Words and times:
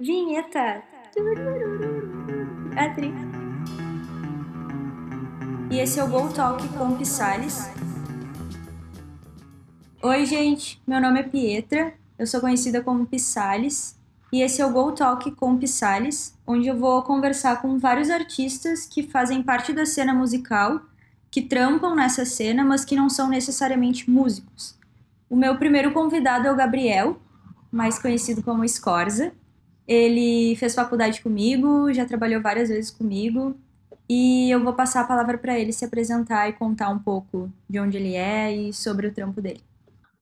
Vinheta! 0.00 0.82
Atri. 2.76 3.14
E 5.70 5.78
esse 5.78 6.00
é 6.00 6.04
o 6.04 6.08
Go 6.08 6.32
Talk 6.32 6.66
com 6.70 6.96
Pisales. 6.96 7.70
Oi, 10.02 10.26
gente. 10.26 10.82
Meu 10.84 11.00
nome 11.00 11.20
é 11.20 11.22
Pietra. 11.22 11.94
Eu 12.18 12.26
sou 12.26 12.40
conhecida 12.40 12.82
como 12.82 13.06
Pisales. 13.06 13.96
E 14.32 14.42
esse 14.42 14.60
é 14.60 14.66
o 14.66 14.72
Go 14.72 14.90
Talk 14.90 15.30
com 15.30 15.56
Pisales, 15.56 16.36
onde 16.44 16.66
eu 16.66 16.76
vou 16.76 17.00
conversar 17.04 17.62
com 17.62 17.78
vários 17.78 18.10
artistas 18.10 18.86
que 18.86 19.04
fazem 19.04 19.44
parte 19.44 19.72
da 19.72 19.86
cena 19.86 20.12
musical, 20.12 20.80
que 21.30 21.40
trampam 21.40 21.94
nessa 21.94 22.24
cena, 22.24 22.64
mas 22.64 22.84
que 22.84 22.96
não 22.96 23.08
são 23.08 23.28
necessariamente 23.28 24.10
músicos. 24.10 24.76
O 25.30 25.36
meu 25.36 25.56
primeiro 25.56 25.92
convidado 25.92 26.48
é 26.48 26.50
o 26.50 26.56
Gabriel, 26.56 27.20
mais 27.70 27.96
conhecido 27.96 28.42
como 28.42 28.68
Scorza. 28.68 29.32
Ele 29.86 30.56
fez 30.56 30.74
faculdade 30.74 31.20
comigo, 31.20 31.92
já 31.92 32.04
trabalhou 32.04 32.40
várias 32.40 32.68
vezes 32.68 32.90
comigo, 32.90 33.56
e 34.08 34.50
eu 34.50 34.62
vou 34.62 34.72
passar 34.72 35.02
a 35.02 35.06
palavra 35.06 35.38
para 35.38 35.58
ele 35.58 35.72
se 35.72 35.84
apresentar 35.84 36.48
e 36.48 36.52
contar 36.52 36.88
um 36.88 36.98
pouco 36.98 37.50
de 37.68 37.78
onde 37.78 37.96
ele 37.96 38.14
é 38.14 38.54
e 38.54 38.72
sobre 38.72 39.06
o 39.06 39.12
trampo 39.12 39.40
dele. 39.40 39.60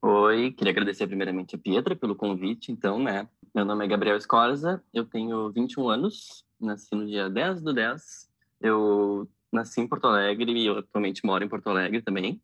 Oi, 0.00 0.50
queria 0.52 0.72
agradecer 0.72 1.06
primeiramente 1.06 1.54
a 1.54 1.58
Pietra 1.58 1.94
pelo 1.94 2.16
convite, 2.16 2.72
então, 2.72 2.98
né? 2.98 3.28
Meu 3.54 3.64
nome 3.64 3.84
é 3.84 3.88
Gabriel 3.88 4.16
Escorza, 4.16 4.82
eu 4.92 5.04
tenho 5.04 5.50
21 5.52 5.88
anos, 5.88 6.44
nasci 6.60 6.94
no 6.94 7.06
dia 7.06 7.28
10 7.28 7.62
do 7.62 7.72
10. 7.72 8.28
Eu 8.60 9.28
nasci 9.52 9.80
em 9.80 9.86
Porto 9.86 10.06
Alegre 10.06 10.52
e 10.52 10.68
atualmente 10.68 11.24
moro 11.24 11.44
em 11.44 11.48
Porto 11.48 11.68
Alegre 11.68 12.00
também. 12.00 12.40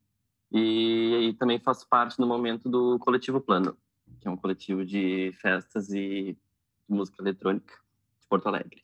E, 0.53 1.29
e 1.29 1.33
também 1.35 1.59
faço 1.59 1.87
parte 1.89 2.19
no 2.19 2.27
momento 2.27 2.69
do 2.69 2.99
Coletivo 2.99 3.41
Plano, 3.41 3.77
que 4.21 4.29
é 4.29 4.31
um 4.31 4.37
coletivo 4.37 4.85
de 4.85 5.33
festas 5.41 5.91
e 5.91 6.37
música 6.89 7.23
eletrônica 7.23 7.75
de 8.21 8.27
Porto 8.29 8.47
Alegre. 8.47 8.83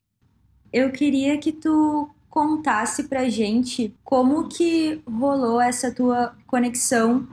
Eu 0.72 0.90
queria 0.90 1.38
que 1.38 1.52
tu 1.52 2.10
contasse 2.28 3.04
pra 3.08 3.28
gente 3.28 3.94
como 4.02 4.48
que 4.48 5.00
rolou 5.06 5.60
essa 5.60 5.94
tua 5.94 6.36
conexão 6.46 7.28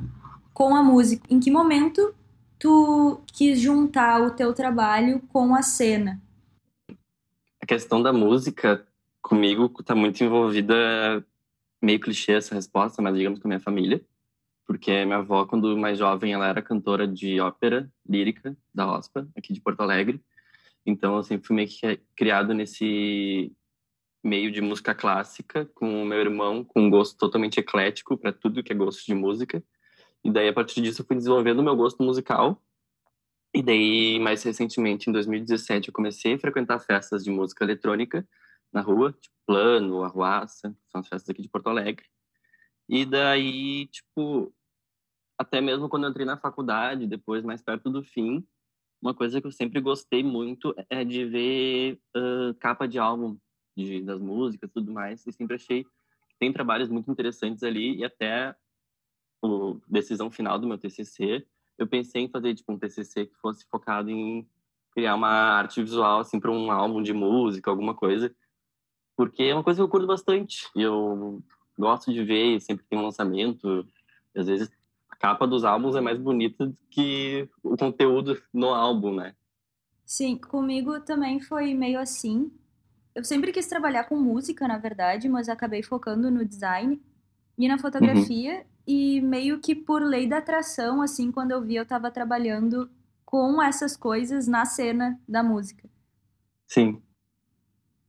com 0.54 0.76
a 0.76 0.84
música. 0.84 1.26
Em 1.30 1.40
que 1.40 1.50
momento 1.50 2.14
tu 2.60 3.20
quis 3.34 3.60
juntar 3.60 4.22
o 4.22 4.30
teu 4.30 4.54
trabalho 4.54 5.20
com 5.30 5.56
a 5.56 5.64
cena? 5.64 6.22
A 7.60 7.66
questão 7.66 8.02
da 8.02 8.14
música 8.14 8.86
comigo 9.22 9.74
está 9.80 9.96
muito 9.96 10.24
envolvida, 10.24 11.26
meio 11.82 12.00
clichê 12.00 12.34
essa 12.34 12.54
resposta, 12.54 13.02
mas 13.02 13.16
digamos 13.16 13.40
com 13.40 13.48
a 13.48 13.50
minha 13.50 13.60
família, 13.60 14.02
porque 14.68 15.04
minha 15.04 15.18
avó, 15.18 15.46
quando 15.46 15.76
mais 15.76 15.98
jovem, 15.98 16.34
ela 16.34 16.48
era 16.48 16.62
cantora 16.62 17.08
de 17.08 17.40
ópera 17.40 17.92
lírica 18.08 18.56
da 18.74 18.92
OSPA, 18.92 19.28
aqui 19.36 19.54
de 19.54 19.62
Porto 19.62 19.82
Alegre, 19.82 20.22
então, 20.86 21.18
eu 21.18 21.24
sempre 21.24 21.48
fui 21.48 21.56
meio 21.56 21.68
que 21.68 22.00
criado 22.16 22.54
nesse 22.54 23.52
meio 24.24 24.52
de 24.52 24.62
música 24.62 24.94
clássica, 24.94 25.66
com 25.74 26.04
o 26.04 26.06
meu 26.06 26.20
irmão, 26.20 26.64
com 26.64 26.82
um 26.82 26.90
gosto 26.90 27.18
totalmente 27.18 27.60
eclético 27.60 28.18
para 28.18 28.32
tudo 28.32 28.64
que 28.64 28.72
é 28.72 28.76
gosto 28.76 29.06
de 29.06 29.14
música. 29.14 29.64
E 30.24 30.32
daí, 30.32 30.48
a 30.48 30.54
partir 30.54 30.82
disso, 30.82 31.02
eu 31.02 31.06
fui 31.06 31.16
desenvolvendo 31.16 31.60
o 31.60 31.64
meu 31.64 31.76
gosto 31.76 32.04
musical. 32.04 32.62
E 33.54 33.62
daí, 33.62 34.20
mais 34.20 34.44
recentemente, 34.44 35.10
em 35.10 35.14
2017, 35.14 35.90
eu 35.90 35.94
comecei 35.94 36.34
a 36.34 36.40
frequentar 36.40 36.80
festas 36.80 37.24
de 37.24 37.32
música 37.32 37.64
eletrônica 37.64 38.28
na 38.72 38.82
rua, 38.82 39.12
tipo 39.20 39.36
Plano, 39.46 40.04
Arruaça, 40.04 40.76
são 40.88 41.02
as 41.02 41.08
festas 41.08 41.30
aqui 41.30 41.42
de 41.42 41.50
Porto 41.50 41.68
Alegre. 41.68 42.06
E 42.88 43.06
daí, 43.06 43.88
tipo, 43.88 44.54
até 45.38 45.60
mesmo 45.60 45.90
quando 45.90 46.06
eu 46.06 46.10
entrei 46.12 46.26
na 46.26 46.38
faculdade, 46.38 47.08
depois, 47.08 47.44
mais 47.44 47.62
perto 47.62 47.90
do 47.90 48.04
fim, 48.04 48.46
uma 49.02 49.14
coisa 49.14 49.42
que 49.42 49.48
eu 49.48 49.52
sempre 49.52 49.82
gostei 49.82 50.24
muito 50.24 50.76
é 50.90 51.04
de 51.04 51.26
ver 51.26 52.00
uh, 52.16 52.54
capa 52.60 52.88
de 52.88 53.00
álbum 53.00 53.36
de, 53.76 54.02
das 54.02 54.20
músicas 54.20 54.70
tudo 54.72 54.92
mais. 54.92 55.26
E 55.26 55.32
sempre 55.32 55.56
achei 55.56 55.84
que 55.84 55.90
tem 56.40 56.54
trabalhos 56.54 56.88
muito 56.88 57.10
interessantes 57.12 57.64
ali. 57.64 57.98
E 57.98 58.06
até 58.06 58.50
a 58.50 58.56
decisão 59.88 60.30
final 60.30 60.60
do 60.60 60.68
meu 60.68 60.78
TCC, 60.78 61.46
eu 61.78 61.88
pensei 61.88 62.24
em 62.24 62.30
fazer 62.30 62.54
tipo 62.54 62.72
um 62.72 62.78
TCC 62.78 63.26
que 63.26 63.36
fosse 63.38 63.66
focado 63.70 64.12
em 64.12 64.48
criar 64.92 65.16
uma 65.16 65.30
arte 65.30 65.82
visual 65.82 66.20
assim 66.20 66.40
para 66.40 66.52
um 66.52 66.70
álbum 66.70 67.02
de 67.02 67.14
música, 67.14 67.72
alguma 67.72 67.96
coisa. 67.96 68.34
Porque 69.18 69.44
é 69.44 69.56
uma 69.56 69.64
coisa 69.64 69.80
que 69.80 69.84
eu 69.84 69.90
curto 69.90 70.06
bastante. 70.06 70.70
Eu 70.76 71.42
gosto 71.78 72.14
de 72.14 72.24
ver, 72.24 72.62
sempre 72.62 72.86
tem 72.88 73.00
um 73.00 73.04
lançamento. 73.04 73.88
Às 74.36 74.46
vezes 74.46 74.72
capa 75.22 75.46
dos 75.46 75.64
álbuns 75.64 75.96
é 75.96 76.02
mais 76.02 76.18
bonita 76.18 76.66
do 76.66 76.76
que 76.90 77.48
o 77.72 77.78
conteúdo 77.78 78.42
no 78.54 78.68
álbum, 78.68 79.16
né? 79.16 79.34
Sim, 80.06 80.38
comigo 80.38 81.00
também 81.00 81.40
foi 81.40 81.74
meio 81.74 82.00
assim. 82.00 82.52
Eu 83.16 83.24
sempre 83.24 83.54
quis 83.54 83.66
trabalhar 83.68 84.04
com 84.04 84.18
música, 84.18 84.68
na 84.68 84.78
verdade, 84.78 85.30
mas 85.30 85.48
acabei 85.48 85.82
focando 85.82 86.30
no 86.30 86.44
design 86.44 87.02
e 87.58 87.68
na 87.68 87.78
fotografia. 87.78 88.58
Uhum. 88.58 88.66
E 88.86 89.22
meio 89.22 89.60
que 89.60 89.74
por 89.74 90.02
lei 90.02 90.28
da 90.28 90.40
atração, 90.40 91.02
assim, 91.02 91.32
quando 91.32 91.52
eu 91.52 91.62
vi, 91.62 91.76
eu 91.76 91.84
estava 91.84 92.12
trabalhando 92.12 92.90
com 93.24 93.62
essas 93.62 93.96
coisas 93.96 94.48
na 94.48 94.66
cena 94.66 95.18
da 95.28 95.42
música. 95.42 95.90
Sim. 96.68 97.02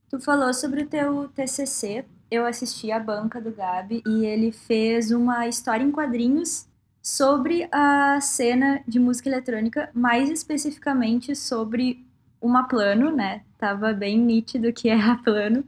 Tu 0.09 0.19
falou 0.19 0.53
sobre 0.53 0.83
o 0.83 0.87
teu 0.87 1.29
TCC. 1.29 2.05
Eu 2.29 2.45
assisti 2.45 2.91
a 2.91 2.99
banca 2.99 3.39
do 3.39 3.51
Gabi 3.51 4.01
e 4.05 4.25
ele 4.25 4.51
fez 4.51 5.11
uma 5.11 5.47
história 5.47 5.83
em 5.83 5.91
quadrinhos 5.91 6.67
sobre 7.03 7.67
a 7.69 8.21
cena 8.21 8.81
de 8.87 8.97
música 8.97 9.27
eletrônica, 9.27 9.89
mais 9.93 10.29
especificamente 10.29 11.35
sobre 11.35 12.07
uma 12.41 12.63
plano, 12.63 13.11
né? 13.11 13.43
Tava 13.57 13.91
bem 13.91 14.17
nítido 14.17 14.71
que 14.71 14.87
é 14.87 14.99
a 14.99 15.15
plano. 15.21 15.65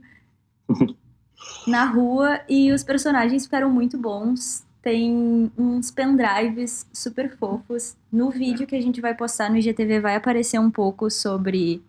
na 1.66 1.84
rua 1.84 2.40
e 2.48 2.72
os 2.72 2.82
personagens 2.82 3.44
ficaram 3.44 3.70
muito 3.70 3.98
bons. 3.98 4.64
Tem 4.80 5.50
uns 5.58 5.90
pendrives 5.90 6.86
super 6.92 7.36
fofos. 7.36 7.96
No 8.10 8.30
vídeo 8.30 8.66
que 8.66 8.76
a 8.76 8.80
gente 8.80 9.00
vai 9.00 9.14
postar 9.14 9.50
no 9.50 9.56
IGTV 9.56 10.00
vai 10.00 10.16
aparecer 10.16 10.58
um 10.58 10.70
pouco 10.70 11.10
sobre 11.10 11.82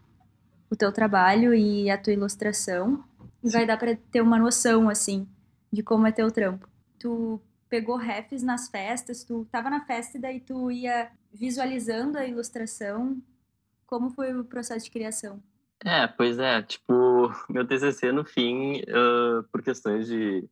o 0.69 0.75
teu 0.75 0.91
trabalho 0.91 1.53
e 1.53 1.90
a 1.90 1.97
tua 1.97 2.14
ilustração. 2.14 3.03
E 3.44 3.50
vai 3.50 3.66
dar 3.66 3.78
para 3.78 3.96
ter 4.12 4.19
uma 4.19 4.38
noção, 4.38 4.90
assim, 4.90 5.28
de 5.72 5.84
como 5.84 6.08
é 6.08 6.12
teu 6.12 6.31
trampo. 6.31 6.68
Tu 7.00 7.40
pegou 7.69 7.97
refs 7.97 8.44
nas 8.44 8.69
festas, 8.69 9.23
tu 9.23 9.44
estava 9.44 9.69
na 9.69 9.85
festa 9.85 10.17
e 10.17 10.22
daí 10.22 10.39
tu 10.39 10.72
ia 10.72 11.11
visualizando 11.31 12.17
a 12.17 12.25
ilustração. 12.25 13.22
Como 13.85 14.09
foi 14.09 14.33
o 14.33 14.44
processo 14.44 14.85
de 14.85 14.91
criação? 14.91 15.41
É, 15.85 16.07
pois 16.07 16.39
é, 16.39 16.61
tipo, 16.63 17.31
meu 17.50 17.66
TCC 17.66 18.11
no 18.11 18.25
fim, 18.25 18.81
uh, 18.81 19.44
por 19.51 19.61
questões 19.61 20.07
de 20.07 20.47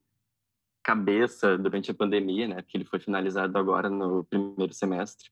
cabeça 0.83 1.57
durante 1.57 1.89
a 1.89 1.95
pandemia, 1.95 2.47
né, 2.47 2.61
porque 2.61 2.77
ele 2.77 2.85
foi 2.85 2.99
finalizado 2.99 3.57
agora 3.57 3.89
no 3.89 4.23
primeiro 4.23 4.71
semestre 4.71 5.31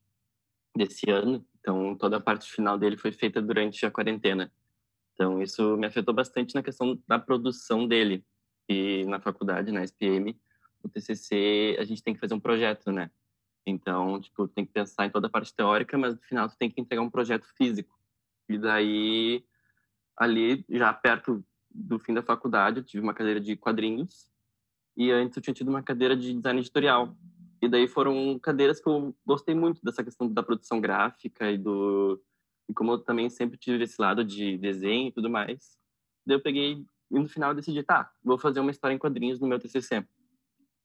desse 0.76 1.12
ano, 1.12 1.46
então 1.60 1.96
toda 1.96 2.18
a 2.18 2.20
parte 2.20 2.52
final 2.52 2.78
dele 2.78 2.98
foi 2.98 3.12
feita 3.12 3.40
durante 3.40 3.86
a 3.86 3.92
quarentena. 3.92 4.52
Então 5.14 5.42
isso 5.42 5.78
me 5.78 5.86
afetou 5.86 6.14
bastante 6.14 6.56
na 6.56 6.64
questão 6.64 7.00
da 7.08 7.20
produção 7.20 7.88
dele. 7.88 8.26
E 8.68 9.06
na 9.06 9.20
faculdade, 9.20 9.72
na 9.72 9.84
SPM, 9.84 10.36
o 10.84 10.90
TCC, 10.90 11.78
a 11.80 11.84
gente 11.84 12.04
tem 12.04 12.14
que 12.14 12.20
fazer 12.20 12.34
um 12.34 12.40
projeto, 12.40 12.92
né? 12.92 13.10
Então, 13.66 14.20
tipo, 14.20 14.48
tem 14.48 14.66
que 14.66 14.72
pensar 14.72 15.06
em 15.06 15.10
toda 15.10 15.28
a 15.28 15.30
parte 15.30 15.54
teórica, 15.54 15.98
mas 15.98 16.14
no 16.16 16.22
final 16.22 16.50
tu 16.50 16.58
tem 16.58 16.70
que 16.70 16.82
entregar 16.82 17.02
um 17.02 17.10
projeto 17.10 17.46
físico. 17.56 17.98
E 18.50 18.58
daí, 18.58 19.44
ali, 20.18 20.66
já 20.70 20.94
perto 20.94 21.44
do 21.74 21.98
fim 21.98 22.14
da 22.14 22.22
faculdade, 22.22 22.80
eu 22.80 22.84
tive 22.84 23.02
uma 23.02 23.14
cadeira 23.14 23.40
de 23.40 23.56
quadrinhos 23.56 24.30
e 24.96 25.12
antes 25.12 25.38
eu 25.38 25.42
tinha 25.42 25.54
tido 25.54 25.70
uma 25.70 25.82
cadeira 25.82 26.16
de 26.16 26.34
design 26.34 26.60
editorial. 26.60 27.16
E 27.62 27.68
daí 27.68 27.88
foram 27.88 28.38
cadeiras 28.40 28.80
que 28.80 28.88
eu 28.88 29.16
gostei 29.26 29.56
muito 29.56 29.84
dessa 29.84 30.04
questão 30.04 30.32
da 30.32 30.44
produção 30.44 30.82
gráfica 30.82 31.50
e 31.50 31.58
do 31.58 32.22
e 32.68 32.74
como 32.74 32.94
eu 32.94 33.00
também 33.00 33.30
sempre 33.30 33.58
tive 33.58 33.84
esse 33.84 34.02
lado 34.02 34.24
de 34.24 34.58
desenho 34.58 35.08
e 35.10 35.12
tudo 35.12 35.30
mais. 35.30 35.78
Daí 36.26 36.38
eu 36.38 36.42
peguei 36.42 36.86
e 37.12 37.20
no 37.20 37.28
final 37.28 37.52
eu 37.52 37.56
decidi, 37.56 37.84
tá, 37.84 38.12
vou 38.24 38.38
fazer 38.38 38.60
uma 38.60 38.72
história 38.72 38.94
em 38.94 38.98
quadrinhos 38.98 39.40
no 39.40 39.48
meu 39.48 39.60
TCC 39.60 40.06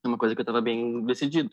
é 0.05 0.09
uma 0.09 0.19
coisa 0.19 0.35
que 0.35 0.41
eu 0.41 0.45
estava 0.45 0.61
bem 0.61 1.05
decidido. 1.05 1.51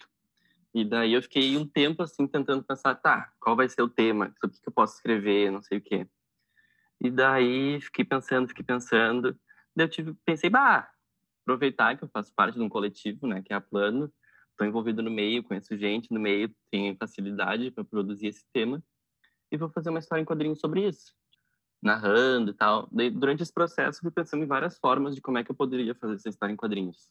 E 0.73 0.83
daí 0.83 1.13
eu 1.13 1.21
fiquei 1.21 1.55
um 1.57 1.65
tempo 1.65 2.03
assim 2.03 2.27
tentando 2.27 2.63
pensar, 2.63 2.95
tá, 2.95 3.31
qual 3.39 3.55
vai 3.55 3.69
ser 3.69 3.81
o 3.81 3.89
tema, 3.89 4.33
sobre 4.39 4.57
o 4.57 4.61
que 4.61 4.67
eu 4.67 4.73
posso 4.73 4.95
escrever, 4.95 5.51
não 5.51 5.61
sei 5.61 5.77
o 5.77 5.81
quê. 5.81 6.07
E 7.01 7.09
daí 7.09 7.79
fiquei 7.81 8.03
pensando, 8.03 8.47
fiquei 8.47 8.63
pensando. 8.63 9.37
Daí 9.75 9.85
eu 9.85 9.89
tive, 9.89 10.13
pensei, 10.25 10.49
bah, 10.49 10.89
aproveitar 11.41 11.97
que 11.97 12.03
eu 12.03 12.09
faço 12.09 12.33
parte 12.35 12.55
de 12.55 12.61
um 12.61 12.69
coletivo, 12.69 13.25
né, 13.27 13.41
que 13.41 13.53
é 13.53 13.55
a 13.55 13.61
Plano. 13.61 14.11
Estou 14.51 14.67
envolvido 14.67 15.01
no 15.01 15.11
meio, 15.11 15.43
conheço 15.43 15.77
gente 15.77 16.11
no 16.11 16.19
meio, 16.19 16.53
tenho 16.71 16.95
facilidade 16.97 17.71
para 17.71 17.83
produzir 17.83 18.27
esse 18.27 18.45
tema. 18.53 18.83
E 19.51 19.57
vou 19.57 19.69
fazer 19.69 19.89
uma 19.89 19.99
história 19.99 20.21
em 20.21 20.25
quadrinhos 20.25 20.59
sobre 20.59 20.87
isso, 20.87 21.13
narrando 21.81 22.51
e 22.51 22.53
tal. 22.53 22.87
Daí, 22.91 23.09
durante 23.09 23.43
esse 23.43 23.53
processo, 23.53 24.01
fui 24.01 24.11
pensando 24.11 24.43
em 24.43 24.47
várias 24.47 24.77
formas 24.77 25.15
de 25.15 25.21
como 25.21 25.37
é 25.37 25.43
que 25.43 25.51
eu 25.51 25.55
poderia 25.55 25.95
fazer 25.95 26.15
essa 26.15 26.29
história 26.29 26.53
em 26.53 26.57
quadrinhos 26.57 27.09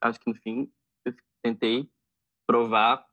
acho 0.00 0.20
que 0.20 0.30
no 0.30 0.36
fim 0.36 0.70
eu 1.04 1.14
tentei 1.42 1.90
provar 2.46 3.04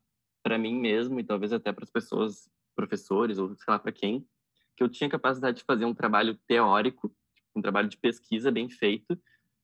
para 0.42 0.58
mim 0.58 0.74
mesmo 0.74 1.20
e 1.20 1.24
talvez 1.24 1.52
até 1.52 1.72
para 1.72 1.84
as 1.84 1.90
pessoas, 1.90 2.50
professores 2.74 3.38
ou 3.38 3.54
sei 3.54 3.64
lá 3.68 3.78
para 3.78 3.92
quem, 3.92 4.26
que 4.76 4.82
eu 4.82 4.88
tinha 4.88 5.10
capacidade 5.10 5.58
de 5.58 5.64
fazer 5.64 5.84
um 5.84 5.94
trabalho 5.94 6.38
teórico, 6.46 7.14
um 7.54 7.60
trabalho 7.60 7.88
de 7.88 7.96
pesquisa 7.96 8.50
bem 8.50 8.68
feito, 8.68 9.18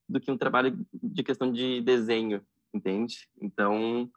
do 0.09 0.21
que 0.21 0.31
um 0.31 0.37
trabalho 0.37 0.87
de 0.93 1.23
questão 1.23 1.51
de 1.51 1.81
desenho, 1.81 2.45
entende? 2.73 3.29
Então, 3.41 4.11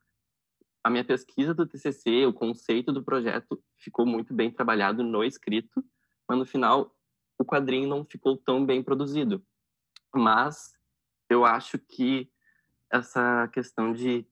a 0.83 0.89
minha 0.89 1.03
pesquisa 1.03 1.53
do 1.53 1.65
TCC, 1.65 2.25
o 2.25 2.33
conceito 2.33 2.91
do 2.91 3.03
projeto 3.03 3.61
ficou 3.77 4.05
muito 4.05 4.33
bem 4.33 4.51
trabalhado 4.51 5.03
no 5.03 5.23
escrito, 5.23 5.83
mas 6.27 6.37
no 6.37 6.45
final 6.45 6.95
o 7.37 7.45
quadrinho 7.45 7.87
não 7.87 8.03
ficou 8.03 8.37
tão 8.37 8.65
bem 8.65 8.81
produzido. 8.81 9.45
Mas 10.13 10.73
eu 11.29 11.45
acho 11.45 11.77
que 11.77 12.29
essa 12.91 13.47
questão 13.49 13.93
de 13.93 14.25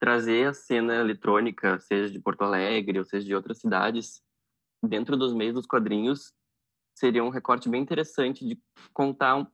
trazer 0.00 0.48
a 0.48 0.54
cena 0.54 0.96
eletrônica, 0.96 1.78
seja 1.80 2.10
de 2.10 2.18
Porto 2.18 2.42
Alegre 2.42 2.98
ou 2.98 3.04
seja 3.04 3.24
de 3.24 3.34
outras 3.34 3.58
cidades, 3.58 4.22
dentro 4.82 5.16
dos 5.16 5.32
meios 5.32 5.54
dos 5.54 5.66
quadrinhos, 5.66 6.34
seria 6.94 7.22
um 7.22 7.28
recorte 7.28 7.68
bem 7.68 7.80
interessante 7.80 8.44
de 8.44 8.60
contar 8.92 9.36
um, 9.36 9.46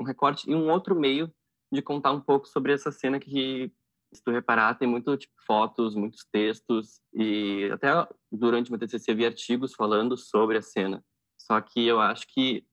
um 0.00 0.04
recorte 0.04 0.50
e 0.50 0.54
um 0.54 0.70
outro 0.70 0.98
meio 0.98 1.32
de 1.72 1.82
contar 1.82 2.12
um 2.12 2.20
pouco 2.20 2.48
sobre 2.48 2.72
essa 2.72 2.90
cena 2.90 3.20
que 3.20 3.72
se 4.12 4.22
tu 4.24 4.30
reparar, 4.30 4.74
tem 4.76 4.88
muito 4.88 5.16
tipo, 5.16 5.32
fotos, 5.46 5.94
muitos 5.94 6.24
textos 6.32 7.00
e 7.12 7.70
até 7.72 7.88
durante 8.30 8.68
o 8.68 8.72
meu 8.72 8.80
TCC 8.80 9.14
vi 9.14 9.24
artigos 9.24 9.74
falando 9.74 10.16
sobre 10.16 10.58
a 10.58 10.62
cena. 10.62 11.04
Só 11.38 11.60
que 11.60 11.86
eu 11.86 12.00
acho 12.00 12.26
que 12.26 12.66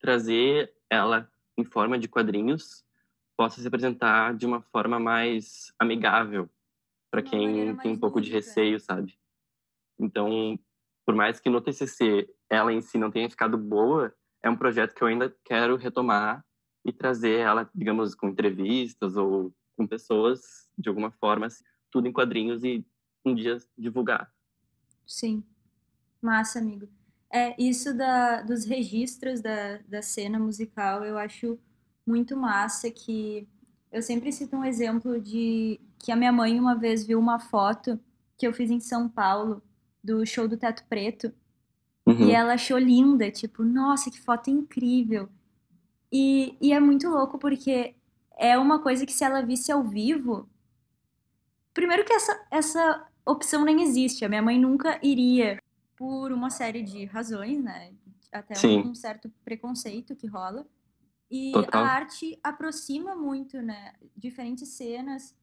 trazer 0.00 0.72
ela 0.90 1.30
em 1.56 1.64
forma 1.64 1.98
de 1.98 2.08
quadrinhos 2.08 2.84
possa 3.40 3.58
se 3.58 3.66
apresentar 3.66 4.34
de 4.36 4.44
uma 4.44 4.60
forma 4.60 5.00
mais 5.00 5.72
amigável 5.78 6.46
para 7.10 7.22
quem 7.22 7.74
tem 7.78 7.92
um 7.92 7.98
pouco 7.98 8.20
de 8.20 8.30
receio, 8.30 8.78
sabe? 8.78 9.18
Então, 9.98 10.58
por 11.06 11.14
mais 11.14 11.40
que 11.40 11.48
no 11.48 11.62
TCC 11.62 12.28
ela 12.50 12.70
em 12.70 12.82
si 12.82 12.98
não 12.98 13.10
tenha 13.10 13.30
ficado 13.30 13.56
boa, 13.56 14.14
é 14.44 14.50
um 14.50 14.56
projeto 14.58 14.94
que 14.94 15.02
eu 15.02 15.08
ainda 15.08 15.34
quero 15.42 15.76
retomar 15.76 16.44
e 16.84 16.92
trazer 16.92 17.38
ela, 17.38 17.66
digamos, 17.74 18.14
com 18.14 18.28
entrevistas 18.28 19.16
ou 19.16 19.54
com 19.74 19.86
pessoas, 19.86 20.68
de 20.76 20.90
alguma 20.90 21.10
forma, 21.10 21.46
assim, 21.46 21.64
tudo 21.90 22.06
em 22.06 22.12
quadrinhos 22.12 22.62
e 22.62 22.86
um 23.24 23.34
dia 23.34 23.56
divulgar. 23.74 24.30
Sim. 25.06 25.42
Massa, 26.20 26.58
amigo. 26.58 26.86
É, 27.32 27.56
isso 27.58 27.96
da, 27.96 28.42
dos 28.42 28.66
registros 28.66 29.40
da, 29.40 29.78
da 29.88 30.02
cena 30.02 30.38
musical, 30.38 31.06
eu 31.06 31.16
acho 31.16 31.58
muito 32.10 32.36
massa 32.36 32.90
que 32.90 33.46
eu 33.92 34.02
sempre 34.02 34.32
cito 34.32 34.56
um 34.56 34.64
exemplo 34.64 35.20
de 35.20 35.80
que 35.98 36.12
a 36.12 36.16
minha 36.16 36.32
mãe 36.32 36.58
uma 36.58 36.74
vez 36.74 37.06
viu 37.06 37.18
uma 37.18 37.38
foto 37.38 37.98
que 38.36 38.46
eu 38.46 38.52
fiz 38.52 38.70
em 38.70 38.80
São 38.80 39.08
Paulo 39.08 39.62
do 40.02 40.26
show 40.26 40.48
do 40.48 40.56
Teto 40.56 40.84
Preto 40.88 41.32
uhum. 42.06 42.28
e 42.28 42.32
ela 42.32 42.54
achou 42.54 42.78
linda, 42.78 43.30
tipo, 43.30 43.62
nossa, 43.62 44.10
que 44.10 44.20
foto 44.20 44.50
incrível. 44.50 45.28
E, 46.12 46.56
e 46.60 46.72
é 46.72 46.80
muito 46.80 47.08
louco 47.08 47.38
porque 47.38 47.94
é 48.36 48.58
uma 48.58 48.80
coisa 48.82 49.06
que 49.06 49.12
se 49.12 49.24
ela 49.24 49.42
visse 49.42 49.70
ao 49.70 49.84
vivo. 49.84 50.48
Primeiro 51.72 52.04
que 52.04 52.12
essa, 52.12 52.46
essa 52.50 53.06
opção 53.24 53.64
nem 53.64 53.82
existe. 53.82 54.24
A 54.24 54.28
minha 54.28 54.42
mãe 54.42 54.58
nunca 54.58 54.98
iria 55.02 55.62
por 55.96 56.32
uma 56.32 56.50
série 56.50 56.82
de 56.82 57.04
razões, 57.04 57.62
né? 57.62 57.92
Até 58.32 58.54
um, 58.66 58.90
um, 58.90 58.94
certo 58.94 59.30
preconceito 59.44 60.16
que 60.16 60.26
rola. 60.26 60.66
E 61.30 61.52
Total. 61.52 61.84
a 61.84 61.88
arte 61.88 62.38
aproxima 62.42 63.14
muito, 63.14 63.62
né? 63.62 63.94
Diferentes 64.16 64.68
cenas, 64.70 65.36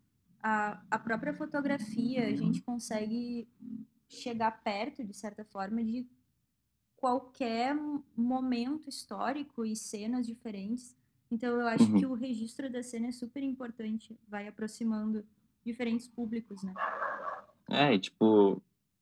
a, 0.44 0.82
a 0.92 1.00
própria 1.00 1.34
fotografia, 1.34 2.28
a 2.28 2.36
gente 2.36 2.62
consegue 2.62 3.48
chegar 4.10 4.52
perto, 4.64 5.04
de 5.04 5.14
certa 5.14 5.46
forma, 5.46 5.84
de 5.84 6.06
qualquer 6.98 7.76
momento 8.16 8.90
histórico 8.90 9.64
e 9.66 9.76
cenas 9.76 10.26
diferentes. 10.26 10.96
Então 11.32 11.60
eu 11.60 11.68
acho 11.68 11.84
uhum. 11.86 12.00
que 12.00 12.06
o 12.06 12.14
registro 12.14 12.70
da 12.70 12.82
cena 12.84 13.08
é 13.08 13.12
super 13.12 13.44
importante, 13.44 14.18
vai 14.28 14.48
aproximando 14.48 15.26
diferentes 15.66 16.08
públicos, 16.08 16.64
né? 16.64 16.74
É, 17.70 17.98
tipo, 17.98 18.62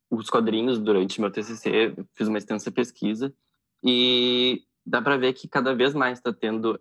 os 0.10 0.30
quadrinhos 0.30 0.80
durante 0.80 1.22
meu 1.22 1.32
TCC, 1.32 1.96
fiz 2.14 2.28
uma 2.28 2.38
extensa 2.38 2.72
pesquisa 2.72 3.34
e 3.84 4.64
dá 4.86 5.02
para 5.02 5.18
ver 5.18 5.34
que 5.34 5.48
cada 5.48 5.74
vez 5.74 5.94
mais 5.94 6.20
está 6.20 6.32
tendo 6.32 6.80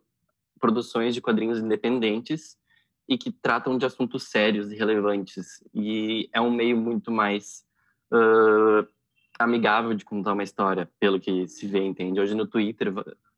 produções 0.61 1.15
de 1.15 1.21
quadrinhos 1.21 1.59
independentes 1.59 2.57
e 3.09 3.19
que 3.19 3.31
tratam 3.31 3.77
de 3.77 3.85
assuntos 3.85 4.25
sérios 4.25 4.71
e 4.71 4.77
relevantes. 4.77 5.63
E 5.75 6.29
é 6.33 6.41
um 6.41 6.51
meio 6.51 6.77
muito 6.77 7.11
mais 7.11 7.65
uh, 8.13 8.87
amigável 9.39 9.95
de 9.95 10.05
contar 10.05 10.33
uma 10.33 10.43
história, 10.43 10.91
pelo 10.99 11.21
que 11.21 11.47
se 11.49 11.67
vê, 11.67 11.81
entende? 11.85 12.21
Hoje 12.21 12.35
no 12.35 12.47
Twitter, 12.47 12.93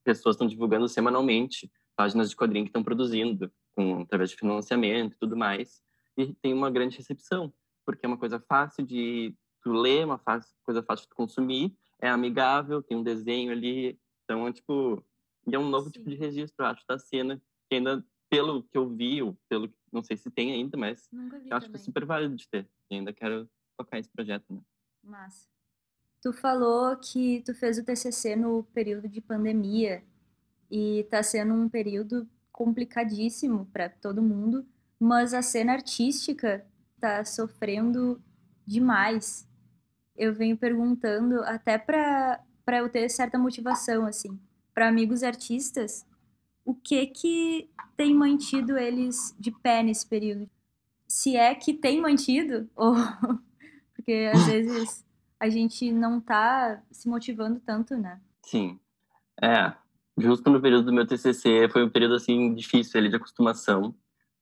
pessoas 0.04 0.36
estão 0.36 0.46
divulgando 0.46 0.88
semanalmente 0.88 1.70
páginas 1.96 2.30
de 2.30 2.36
quadrinho 2.36 2.64
que 2.66 2.68
estão 2.68 2.84
produzindo, 2.84 3.50
com, 3.74 4.02
através 4.02 4.30
de 4.30 4.36
financiamento 4.36 5.14
e 5.14 5.18
tudo 5.18 5.36
mais, 5.36 5.82
e 6.16 6.32
tem 6.34 6.52
uma 6.52 6.70
grande 6.70 6.96
recepção, 6.96 7.52
porque 7.84 8.04
é 8.04 8.08
uma 8.08 8.18
coisa 8.18 8.38
fácil 8.38 8.84
de 8.84 9.34
tu 9.62 9.72
ler, 9.72 10.04
uma 10.04 10.18
fácil, 10.18 10.52
coisa 10.62 10.82
fácil 10.82 11.08
de 11.08 11.14
consumir, 11.14 11.74
é 12.00 12.08
amigável, 12.08 12.82
tem 12.82 12.96
um 12.96 13.02
desenho 13.02 13.50
ali, 13.50 13.98
então 14.26 14.46
é 14.46 14.52
tipo, 14.52 15.02
é 15.50 15.58
um 15.58 15.70
novo 15.70 15.86
Sim. 15.86 15.92
tipo 15.92 16.10
de 16.10 16.16
registro, 16.16 16.66
acho, 16.66 16.84
da 16.86 16.98
cena, 16.98 17.40
que 17.70 17.76
ainda, 17.76 18.04
pelo 18.28 18.64
que 18.64 18.76
eu 18.76 18.88
vi, 18.88 19.22
ou 19.22 19.38
pelo 19.48 19.72
não 19.92 20.02
sei 20.02 20.16
se 20.16 20.30
tem 20.30 20.52
ainda, 20.52 20.76
mas 20.76 21.08
eu 21.46 21.56
acho 21.56 21.70
que 21.70 21.76
é 21.76 21.78
super 21.78 22.04
válido 22.04 22.34
de 22.34 22.46
ter, 22.48 22.68
e 22.90 22.96
ainda 22.96 23.12
quero 23.12 23.48
tocar 23.78 23.98
esse 23.98 24.10
projeto, 24.10 24.44
né? 24.52 24.60
Massa. 25.02 25.48
Tu 26.20 26.32
falou 26.32 26.96
que 26.96 27.40
tu 27.46 27.54
fez 27.54 27.78
o 27.78 27.84
TCC 27.84 28.34
no 28.34 28.64
período 28.74 29.08
de 29.08 29.20
pandemia, 29.20 30.02
e 30.70 31.00
está 31.00 31.22
sendo 31.22 31.54
um 31.54 31.68
período 31.68 32.28
complicadíssimo 32.50 33.66
para 33.66 33.88
todo 33.88 34.22
mundo, 34.22 34.66
mas 34.98 35.34
a 35.34 35.42
cena 35.42 35.72
artística 35.72 36.66
está 36.96 37.24
sofrendo 37.24 38.20
demais. 38.66 39.48
Eu 40.16 40.34
venho 40.34 40.56
perguntando 40.56 41.42
até 41.44 41.78
para 41.78 42.42
para 42.66 42.78
eu 42.78 42.88
ter 42.88 43.08
certa 43.08 43.38
motivação 43.38 44.04
assim, 44.04 44.38
para 44.74 44.88
amigos 44.88 45.22
artistas, 45.22 46.04
o 46.64 46.74
que 46.74 47.06
que 47.06 47.70
tem 47.96 48.12
mantido 48.12 48.76
eles 48.76 49.34
de 49.38 49.52
pé 49.52 49.84
nesse 49.84 50.04
período? 50.04 50.50
Se 51.06 51.36
é 51.36 51.54
que 51.54 51.72
tem 51.72 52.00
mantido 52.00 52.68
ou 52.74 52.96
porque 53.94 54.30
às 54.34 54.44
vezes 54.50 55.06
a 55.38 55.48
gente 55.48 55.92
não 55.92 56.18
está 56.18 56.82
se 56.90 57.08
motivando 57.08 57.60
tanto, 57.60 57.96
né? 57.96 58.20
Sim. 58.42 58.80
É, 59.40 59.72
justo 60.18 60.50
no 60.50 60.60
período 60.60 60.86
do 60.86 60.92
meu 60.92 61.06
TCC, 61.06 61.68
foi 61.70 61.84
um 61.84 61.90
período 61.90 62.14
assim 62.14 62.52
difícil 62.54 62.98
ali 62.98 63.08
de 63.08 63.16
acostumação. 63.16 63.94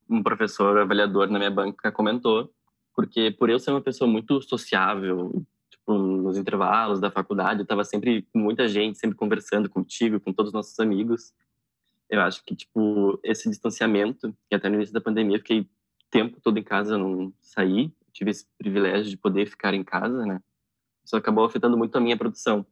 Um 0.08 0.22
professor 0.22 0.78
avaliador 0.78 1.28
na 1.28 1.38
minha 1.38 1.50
banca 1.50 1.92
comentou, 1.92 2.50
porque 2.94 3.30
por 3.32 3.50
eu 3.50 3.58
ser 3.58 3.70
uma 3.70 3.80
pessoa 3.82 4.08
muito 4.08 4.40
sociável, 4.40 5.44
nos 5.92 6.38
intervalos 6.38 7.00
da 7.00 7.10
faculdade, 7.10 7.60
eu 7.60 7.64
estava 7.64 7.84
sempre 7.84 8.22
com 8.32 8.38
muita 8.38 8.66
gente, 8.66 8.98
sempre 8.98 9.16
conversando 9.16 9.68
contigo, 9.68 10.18
com 10.18 10.32
todos 10.32 10.48
os 10.48 10.54
nossos 10.54 10.78
amigos. 10.80 11.32
Eu 12.08 12.20
acho 12.20 12.42
que 12.44 12.54
tipo 12.54 13.18
esse 13.22 13.48
distanciamento, 13.48 14.34
que 14.48 14.54
até 14.54 14.68
no 14.68 14.76
início 14.76 14.94
da 14.94 15.00
pandemia 15.00 15.36
eu 15.36 15.40
fiquei 15.40 15.60
o 15.60 15.68
tempo 16.10 16.40
todo 16.40 16.58
em 16.58 16.62
casa, 16.62 16.96
não 16.96 17.32
saí, 17.40 17.92
tive 18.12 18.30
esse 18.30 18.46
privilégio 18.56 19.10
de 19.10 19.16
poder 19.16 19.46
ficar 19.46 19.74
em 19.74 19.84
casa, 19.84 20.24
né? 20.24 20.40
Isso 21.04 21.16
acabou 21.16 21.44
afetando 21.44 21.76
muito 21.76 21.96
a 21.96 22.00
minha 22.00 22.16
produção. 22.16 22.66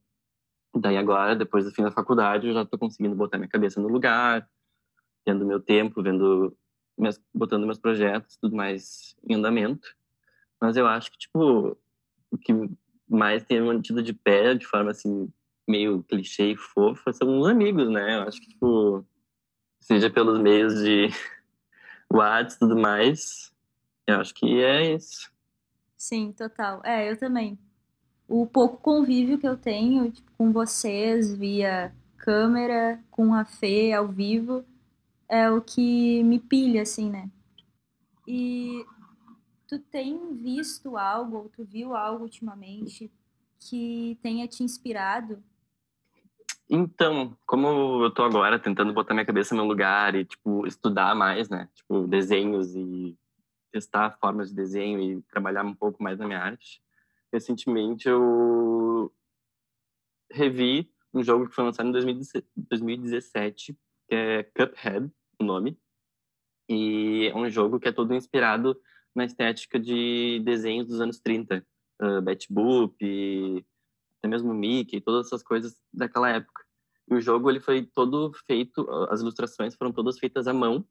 Daí 0.75 0.97
agora, 0.97 1.37
depois 1.37 1.65
do 1.65 1.71
fim 1.71 1.83
da 1.83 1.91
faculdade, 1.91 2.47
eu 2.47 2.55
já 2.55 2.63
estou 2.63 2.79
conseguindo 2.79 3.15
botar 3.15 3.37
minha 3.37 3.49
cabeça 3.49 3.79
no 3.79 3.89
lugar, 3.89 4.49
tendo 5.25 5.45
meu 5.45 5.61
tempo, 5.61 6.03
vendo, 6.03 6.57
meus, 6.97 7.21
botando 7.35 7.67
meus 7.67 7.79
projetos, 7.79 8.37
tudo 8.37 8.57
mais 8.57 9.15
em 9.29 9.35
andamento. 9.35 9.87
Mas 10.59 10.77
eu 10.77 10.87
acho 10.87 11.11
que, 11.11 11.19
tipo, 11.19 11.77
o 12.31 12.39
que 12.39 12.53
mais 13.13 13.45
tem 13.45 13.61
mantido 13.61 14.03
de 14.03 14.13
pé, 14.13 14.55
de 14.55 14.67
forma, 14.67 14.91
assim, 14.91 15.29
meio 15.69 16.03
clichê 16.03 16.53
e 16.53 16.57
fofa, 16.57 17.13
são 17.13 17.39
os 17.39 17.47
amigos, 17.47 17.89
né? 17.89 18.17
Eu 18.17 18.23
acho 18.23 18.41
que, 18.41 18.49
tipo, 18.49 19.07
seja 19.81 20.11
pelos 20.11 20.39
meios 20.41 20.75
de 20.83 21.09
WhatsApp 22.13 22.55
e 22.55 22.59
tudo 22.59 22.81
mais, 22.81 23.53
eu 24.07 24.21
acho 24.21 24.35
que 24.35 24.63
é 24.63 24.95
isso. 24.95 25.31
Sim, 25.97 26.33
total. 26.33 26.81
É, 26.85 27.11
eu 27.11 27.17
também 27.17 27.59
o 28.29 28.47
pouco 28.47 28.79
convívio 28.79 29.39
que 29.39 29.47
eu 29.47 29.57
tenho 29.57 30.11
tipo, 30.11 30.33
com 30.39 30.53
vocês 30.53 31.35
via 31.35 31.93
câmera, 32.17 32.99
com 33.11 33.35
a 33.35 33.45
Fê 33.45 33.93
ao 33.93 34.09
vivo, 34.09 34.65
é 35.29 35.51
o 35.51 35.61
que 35.61 36.23
me 36.23 36.39
pilha, 36.39 36.83
assim, 36.83 37.11
né? 37.11 37.29
E 38.27 38.85
tu 39.73 39.79
tem 39.79 40.35
visto 40.35 40.99
algo, 40.99 41.37
ou 41.39 41.49
tu 41.49 41.65
viu 41.65 41.97
algo 41.97 42.25
ultimamente 42.25 43.11
que 43.59 44.19
tenha 44.23 44.47
te 44.47 44.63
inspirado? 44.63 45.43
Então, 46.69 47.37
como 47.47 48.05
eu 48.05 48.11
tô 48.11 48.23
agora 48.23 48.59
tentando 48.59 48.93
botar 48.93 49.15
minha 49.15 49.25
cabeça 49.25 49.55
no 49.55 49.65
lugar 49.65 50.15
e, 50.15 50.25
tipo, 50.25 50.67
estudar 50.67 51.15
mais, 51.15 51.49
né? 51.49 51.71
Tipo, 51.75 52.07
desenhos 52.07 52.75
e 52.75 53.17
testar 53.71 54.19
formas 54.21 54.51
de 54.51 54.57
desenho 54.57 55.01
e 55.01 55.23
trabalhar 55.23 55.65
um 55.65 55.75
pouco 55.75 56.03
mais 56.03 56.19
na 56.19 56.27
minha 56.27 56.41
arte 56.41 56.83
recentemente 57.33 58.09
eu 58.09 59.11
revi 60.31 60.93
um 61.15 61.23
jogo 61.23 61.49
que 61.49 61.55
foi 61.55 61.65
lançado 61.65 61.89
em 61.89 61.93
2017, 61.93 63.77
que 64.09 64.15
é 64.15 64.43
Cuphead, 64.43 65.11
o 65.39 65.45
nome. 65.45 65.79
E 66.69 67.31
é 67.33 67.37
um 67.37 67.49
jogo 67.51 67.81
que 67.81 67.89
é 67.89 67.93
todo 67.93 68.15
inspirado 68.15 68.81
na 69.15 69.25
estética 69.25 69.79
de 69.79 70.41
desenhos 70.45 70.89
dos 70.89 71.01
anos 71.01 71.19
30. 71.19 71.65
Uh, 72.01 72.21
Betty 72.21 72.53
Boop, 72.53 73.65
até 74.19 74.29
mesmo 74.29 74.55
Mickey, 74.55 75.01
todas 75.01 75.27
essas 75.27 75.43
coisas 75.43 75.77
daquela 75.93 76.31
época. 76.31 76.63
E 77.11 77.15
o 77.15 77.21
jogo 77.21 77.51
ele 77.51 77.61
foi 77.61 77.85
todo 77.85 78.33
feito, 78.47 78.89
as 79.11 79.21
ilustrações 79.21 79.75
foram 79.75 79.93
todas 79.93 80.19
feitas 80.19 80.47
à 80.47 80.55
mão 80.55 80.85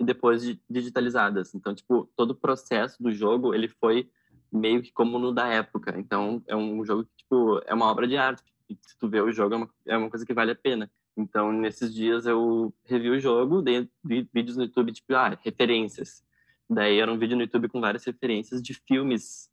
e 0.00 0.04
depois 0.04 0.42
digitalizadas. 0.68 1.54
Então, 1.54 1.74
tipo, 1.74 2.10
todo 2.16 2.30
o 2.30 2.34
processo 2.34 3.00
do 3.02 3.12
jogo, 3.12 3.54
ele 3.54 3.68
foi 3.68 4.10
meio 4.50 4.82
que 4.82 4.90
como 4.92 5.18
no 5.18 5.32
da 5.32 5.46
época. 5.46 5.98
Então, 5.98 6.42
é 6.46 6.56
um 6.56 6.84
jogo 6.84 7.04
que, 7.04 7.16
tipo, 7.18 7.60
é 7.66 7.74
uma 7.74 7.86
obra 7.86 8.08
de 8.08 8.16
arte. 8.16 8.42
Se 8.82 8.98
tu 8.98 9.08
vê 9.08 9.20
o 9.20 9.30
jogo, 9.30 9.54
é 9.54 9.56
uma, 9.58 9.70
é 9.86 9.96
uma 9.96 10.10
coisa 10.10 10.24
que 10.24 10.34
vale 10.34 10.52
a 10.52 10.56
pena. 10.56 10.90
Então, 11.16 11.52
nesses 11.52 11.94
dias 11.94 12.24
eu 12.24 12.72
revi 12.84 13.10
o 13.10 13.20
jogo, 13.20 13.60
dei 13.60 13.88
vídeos 14.02 14.56
no 14.56 14.64
YouTube, 14.64 14.92
tipo, 14.92 15.14
ah, 15.14 15.38
referências. 15.42 16.24
Daí 16.70 17.00
era 17.00 17.12
um 17.12 17.18
vídeo 17.18 17.36
no 17.36 17.42
YouTube 17.42 17.68
com 17.68 17.80
várias 17.80 18.04
referências 18.04 18.62
de 18.62 18.74
filmes. 18.74 19.50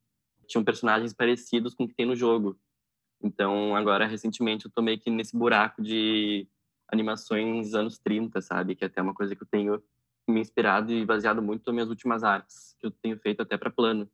Tinham 0.47 0.63
personagens 0.63 1.13
parecidos 1.13 1.73
com 1.73 1.85
o 1.85 1.87
que 1.87 1.95
tem 1.95 2.05
no 2.05 2.15
jogo. 2.15 2.59
Então, 3.19 3.75
agora, 3.75 4.05
recentemente, 4.05 4.65
eu 4.65 4.71
tô 4.71 4.83
meio 4.83 4.99
que 4.99 5.09
nesse 5.09 5.35
buraco 5.35 5.81
de 5.81 6.47
animações 6.87 7.73
anos 7.73 7.97
30, 7.97 8.39
sabe? 8.39 8.75
Que 8.75 8.83
é 8.83 8.87
até 8.87 9.01
uma 9.01 9.15
coisa 9.15 9.35
que 9.35 9.41
eu 9.41 9.47
tenho 9.47 9.83
me 10.27 10.39
inspirado 10.39 10.93
e 10.93 11.03
baseado 11.03 11.41
muito 11.41 11.65
nas 11.65 11.73
minhas 11.73 11.89
últimas 11.89 12.23
artes, 12.23 12.75
que 12.79 12.85
eu 12.85 12.91
tenho 12.91 13.17
feito 13.17 13.41
até 13.41 13.57
para 13.57 13.71
plano. 13.71 14.07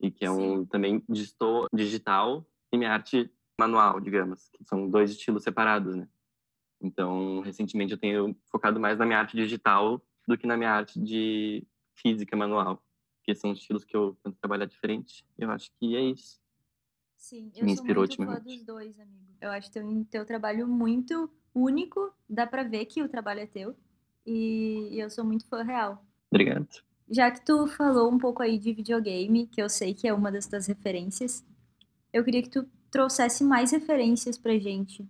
E 0.00 0.10
que 0.10 0.24
é 0.24 0.30
um 0.30 0.64
também 0.64 1.04
digital 1.08 2.46
e 2.72 2.78
minha 2.78 2.92
arte 2.92 3.30
manual, 3.60 4.00
digamos, 4.00 4.48
que 4.48 4.64
são 4.64 4.88
dois 4.88 5.10
estilos 5.10 5.42
separados, 5.42 5.94
né? 5.94 6.08
Então, 6.80 7.40
recentemente 7.40 7.92
eu 7.92 7.98
tenho 7.98 8.34
focado 8.50 8.80
mais 8.80 8.98
na 8.98 9.04
minha 9.04 9.18
arte 9.18 9.36
digital 9.36 10.02
do 10.26 10.38
que 10.38 10.46
na 10.46 10.56
minha 10.56 10.70
arte 10.70 10.98
de 10.98 11.64
física 12.02 12.36
manual, 12.36 12.82
que 13.22 13.34
são 13.34 13.52
estilos 13.52 13.84
que 13.84 13.96
eu 13.96 14.16
tento 14.22 14.36
trabalhar 14.36 14.66
diferente. 14.66 15.24
Eu 15.38 15.50
acho 15.50 15.70
que 15.78 15.96
é 15.96 16.00
isso. 16.00 16.40
Sim, 17.16 17.52
eu 17.54 17.64
me 17.64 17.76
sou 17.76 17.84
muito 17.84 18.16
fã 18.16 18.40
dos 18.40 18.62
dois, 18.64 18.98
amigo. 18.98 19.22
Eu 19.40 19.50
acho 19.50 19.70
teu, 19.70 20.06
teu 20.10 20.26
trabalho 20.26 20.66
muito 20.66 21.30
único, 21.54 22.12
dá 22.28 22.46
pra 22.46 22.64
ver 22.64 22.86
que 22.86 23.02
o 23.02 23.08
trabalho 23.08 23.40
é 23.40 23.46
teu. 23.46 23.76
E, 24.26 24.88
e 24.90 25.00
eu 25.00 25.08
sou 25.08 25.24
muito 25.24 25.46
fã 25.46 25.62
real. 25.62 26.04
Obrigado. 26.30 26.68
Já 27.08 27.30
que 27.30 27.44
tu 27.44 27.66
falou 27.66 28.10
um 28.10 28.18
pouco 28.18 28.42
aí 28.42 28.58
de 28.58 28.72
videogame, 28.72 29.46
que 29.46 29.62
eu 29.62 29.68
sei 29.68 29.94
que 29.94 30.08
é 30.08 30.14
uma 30.14 30.32
das 30.32 30.46
tuas 30.46 30.66
referências, 30.66 31.44
eu 32.12 32.24
queria 32.24 32.42
que 32.42 32.50
tu 32.50 32.66
trouxesse 32.90 33.44
mais 33.44 33.70
referências 33.70 34.36
pra 34.36 34.58
gente. 34.58 35.08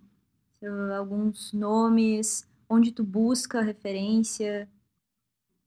Alguns 0.97 1.51
nomes, 1.51 2.49
onde 2.69 2.91
tu 2.91 3.03
busca 3.03 3.61
referência. 3.61 4.69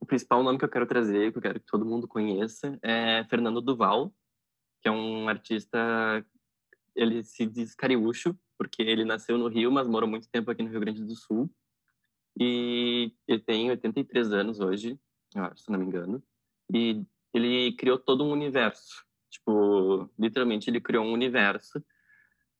Principal 0.07 0.41
nome 0.43 0.57
que 0.57 0.65
eu 0.65 0.69
quero 0.69 0.87
trazer, 0.87 1.31
que 1.31 1.37
eu 1.37 1.41
quero 1.41 1.59
que 1.59 1.65
todo 1.65 1.85
mundo 1.85 2.07
conheça, 2.07 2.79
é 2.81 3.23
Fernando 3.29 3.61
Duval, 3.61 4.13
que 4.81 4.87
é 4.87 4.91
um 4.91 5.27
artista 5.27 6.25
ele 6.95 7.23
se 7.23 7.45
diz 7.45 7.75
cariúcho, 7.75 8.35
porque 8.57 8.81
ele 8.81 9.05
nasceu 9.05 9.37
no 9.37 9.47
Rio, 9.47 9.71
mas 9.71 9.87
morou 9.87 10.09
muito 10.09 10.27
tempo 10.29 10.49
aqui 10.49 10.63
no 10.63 10.69
Rio 10.69 10.79
Grande 10.79 11.03
do 11.03 11.15
Sul. 11.15 11.49
E 12.39 13.13
ele 13.27 13.39
tem 13.39 13.69
83 13.69 14.33
anos 14.33 14.59
hoje, 14.59 14.99
acho, 15.35 15.63
se 15.63 15.71
não 15.71 15.79
me 15.79 15.85
engano. 15.85 16.23
E 16.73 17.03
ele 17.33 17.73
criou 17.73 17.99
todo 17.99 18.23
um 18.23 18.31
universo. 18.31 19.05
Tipo, 19.29 20.09
literalmente 20.17 20.69
ele 20.69 20.81
criou 20.81 21.05
um 21.05 21.13
universo 21.13 21.83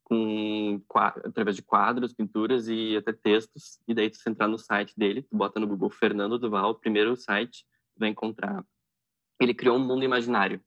com 0.07 0.81
através 0.95 1.57
de 1.57 1.61
quadros, 1.61 2.13
pinturas 2.13 2.69
e 2.69 2.95
até 2.95 3.11
textos. 3.11 3.77
E 3.85 3.93
daí 3.93 4.09
tu 4.09 4.17
entrar 4.25 4.47
no 4.47 4.57
site 4.57 4.93
dele, 4.95 5.21
tu 5.21 5.35
bota 5.35 5.59
no 5.59 5.67
Google 5.67 5.89
Fernando 5.89 6.39
Duval, 6.39 6.75
primeiro 6.75 7.13
site, 7.17 7.65
tu 7.93 7.99
vai 7.99 8.07
encontrar. 8.07 8.65
Ele 9.37 9.53
criou 9.53 9.75
um 9.75 9.85
mundo 9.85 10.05
imaginário. 10.05 10.61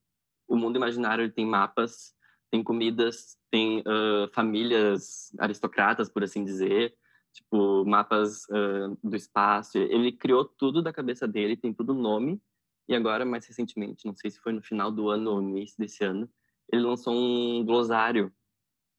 O 0.47 0.56
mundo 0.56 0.76
imaginário 0.76 1.32
tem 1.32 1.47
mapas, 1.47 2.14
tem 2.50 2.62
comidas, 2.62 3.38
tem 3.50 3.80
uh, 3.80 4.28
famílias 4.35 5.32
aristocratas, 5.38 6.11
por 6.11 6.23
assim 6.23 6.44
dizer, 6.44 6.94
tipo 7.32 7.82
mapas 7.87 8.44
uh, 8.50 8.94
do 9.02 9.16
espaço. 9.16 9.78
Ele 9.78 10.12
criou 10.12 10.44
tudo 10.44 10.82
da 10.82 10.92
cabeça 10.92 11.26
dele, 11.26 11.56
tem 11.56 11.73
tudo 11.73 11.94
nome. 11.94 12.38
E 12.87 12.94
agora, 12.94 13.25
mais 13.25 13.47
recentemente, 13.47 14.04
não 14.04 14.14
sei 14.14 14.30
se 14.30 14.38
foi 14.38 14.52
no 14.52 14.61
final 14.61 14.92
do 14.92 15.09
ano 15.09 15.30
ou 15.30 15.40
no 15.40 15.49
início 15.49 15.78
desse 15.78 16.04
ano, 16.04 16.28
ele 16.70 16.82
lançou 16.82 17.14
um 17.14 17.64
glossário 17.64 18.30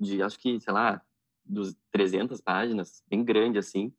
de, 0.02 0.22
acho 0.22 0.40
que, 0.40 0.60
sei 0.60 0.74
lá, 0.74 1.02
dos 1.46 1.76
300 1.92 2.42
páginas, 2.42 3.04
bem 3.08 3.24
grande 3.24 3.60
assim, 3.60 3.94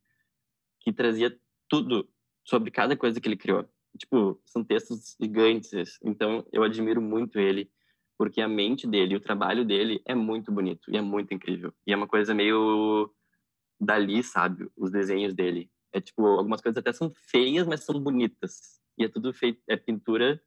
que 0.81 0.93
trazia 0.93 1.39
tudo 1.69 2.09
sobre 2.45 2.71
cada 2.71 2.97
coisa 2.97 3.21
que 3.21 3.29
ele 3.29 3.37
criou. 3.37 3.69
Tipo, 3.97 4.41
são 4.45 4.65
textos 4.65 5.17
gigantes. 5.21 5.99
Então, 6.03 6.47
eu 6.53 6.63
admiro 6.63 7.01
muito 7.01 7.39
ele 7.39 7.71
porque 8.19 8.41
a 8.41 8.49
mente 8.49 8.87
dele, 8.87 9.17
o 9.17 9.21
trabalho 9.21 9.65
dele 9.65 10.01
é 10.05 10.15
muito 10.15 10.53
bonito 10.53 10.91
e 10.91 10.97
é 10.97 11.01
muito 11.01 11.35
incrível. 11.35 11.73
E 11.87 11.93
é 11.93 11.97
uma 11.97 12.07
coisa 12.07 12.35
meio 12.35 13.13
dali, 13.81 14.23
sabe? 14.23 14.71
Os 14.77 14.91
desenhos 14.91 15.35
dele. 15.35 15.71
É 15.93 16.01
tipo, 16.01 16.25
algumas 16.27 16.61
coisas 16.61 16.79
até 16.79 16.93
são 16.93 17.13
feias, 17.31 17.67
mas 17.67 17.85
são 17.85 17.99
bonitas. 18.01 18.81
E 18.97 19.05
é 19.05 19.09
tudo 19.09 19.33
feito, 19.33 19.61
é 19.69 19.77
pintura 19.77 20.41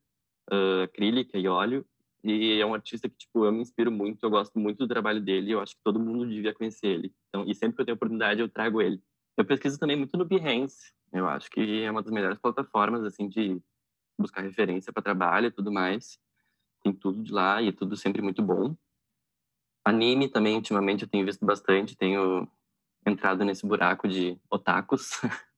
uh, 0.51 0.83
acrílica 0.83 1.37
e 1.37 1.47
óleo. 1.47 1.85
E 2.25 2.59
é 2.59 2.65
um 2.65 2.73
artista 2.73 3.07
que, 3.07 3.15
tipo, 3.15 3.45
eu 3.45 3.51
me 3.51 3.61
inspiro 3.61 3.91
muito, 3.91 4.25
eu 4.25 4.29
gosto 4.29 4.57
muito 4.59 4.79
do 4.79 4.87
trabalho 4.87 5.21
dele, 5.21 5.51
eu 5.51 5.59
acho 5.59 5.75
que 5.75 5.81
todo 5.83 5.99
mundo 5.99 6.27
devia 6.27 6.53
conhecer 6.53 6.87
ele. 6.87 7.13
Então, 7.29 7.45
e 7.47 7.53
sempre 7.53 7.75
que 7.75 7.81
eu 7.81 7.85
tenho 7.85 7.95
oportunidade, 7.95 8.41
eu 8.41 8.49
trago 8.49 8.81
ele. 8.81 8.99
Eu 9.37 9.45
pesquiso 9.45 9.79
também 9.79 9.95
muito 9.95 10.17
no 10.17 10.25
Behance. 10.25 10.91
Eu 11.13 11.27
acho 11.27 11.49
que 11.51 11.83
é 11.83 11.91
uma 11.91 12.01
das 12.01 12.11
melhores 12.11 12.39
plataformas, 12.39 13.03
assim, 13.03 13.27
de 13.27 13.61
buscar 14.19 14.41
referência 14.41 14.91
para 14.91 15.03
trabalho 15.03 15.47
e 15.47 15.51
tudo 15.51 15.71
mais 15.71 16.19
tem 16.85 16.93
tudo 16.93 17.23
de 17.23 17.31
lá 17.31 17.61
e 17.61 17.69
é 17.69 17.71
tudo 17.71 17.97
sempre 17.97 18.21
muito 18.21 18.43
bom. 18.43 18.75
Anime 19.83 20.29
também, 20.29 20.55
ultimamente, 20.55 21.03
eu 21.03 21.09
tenho 21.09 21.25
visto 21.25 21.43
bastante, 21.43 21.97
tenho 21.97 22.47
entrado 23.05 23.43
nesse 23.43 23.65
buraco 23.65 24.07
de 24.07 24.39
otakus. 24.49 25.19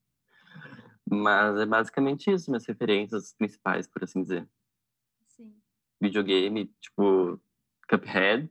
Mas 1.09 1.57
é 1.59 1.65
basicamente 1.65 2.31
isso, 2.31 2.49
minhas 2.49 2.65
referências 2.65 3.33
principais, 3.33 3.87
por 3.87 4.03
assim 4.03 4.21
dizer. 4.21 4.47
Videogame, 5.99 6.67
tipo 6.79 7.39
Cuphead 7.89 8.49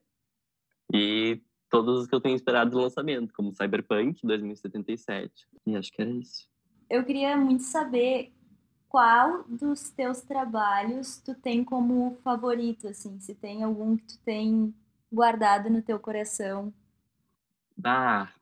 e 0.92 1.40
todos 1.70 2.00
os 2.00 2.06
que 2.06 2.14
eu 2.14 2.20
tenho 2.20 2.36
esperado 2.36 2.70
do 2.70 2.80
lançamento, 2.80 3.32
como 3.34 3.54
Cyberpunk 3.54 4.26
2077. 4.26 5.48
E 5.66 5.76
acho 5.76 5.92
que 5.92 6.00
era 6.00 6.10
isso. 6.10 6.48
Eu 6.88 7.04
queria 7.04 7.36
muito 7.36 7.64
saber 7.64 8.32
qual 8.88 9.44
dos 9.44 9.90
teus 9.90 10.22
trabalhos 10.22 11.18
tu 11.18 11.34
tem 11.34 11.64
como 11.64 12.16
favorito, 12.22 12.88
assim? 12.88 13.18
Se 13.20 13.34
tem 13.34 13.62
algum 13.62 13.96
que 13.96 14.06
tu 14.06 14.18
tem 14.24 14.74
guardado 15.12 15.68
no 15.68 15.82
teu 15.82 15.98
coração? 15.98 16.72
Ah, 17.84 18.32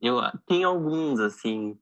eu 0.00 0.20
tenho 0.46 0.68
alguns, 0.68 1.20
assim. 1.20 1.78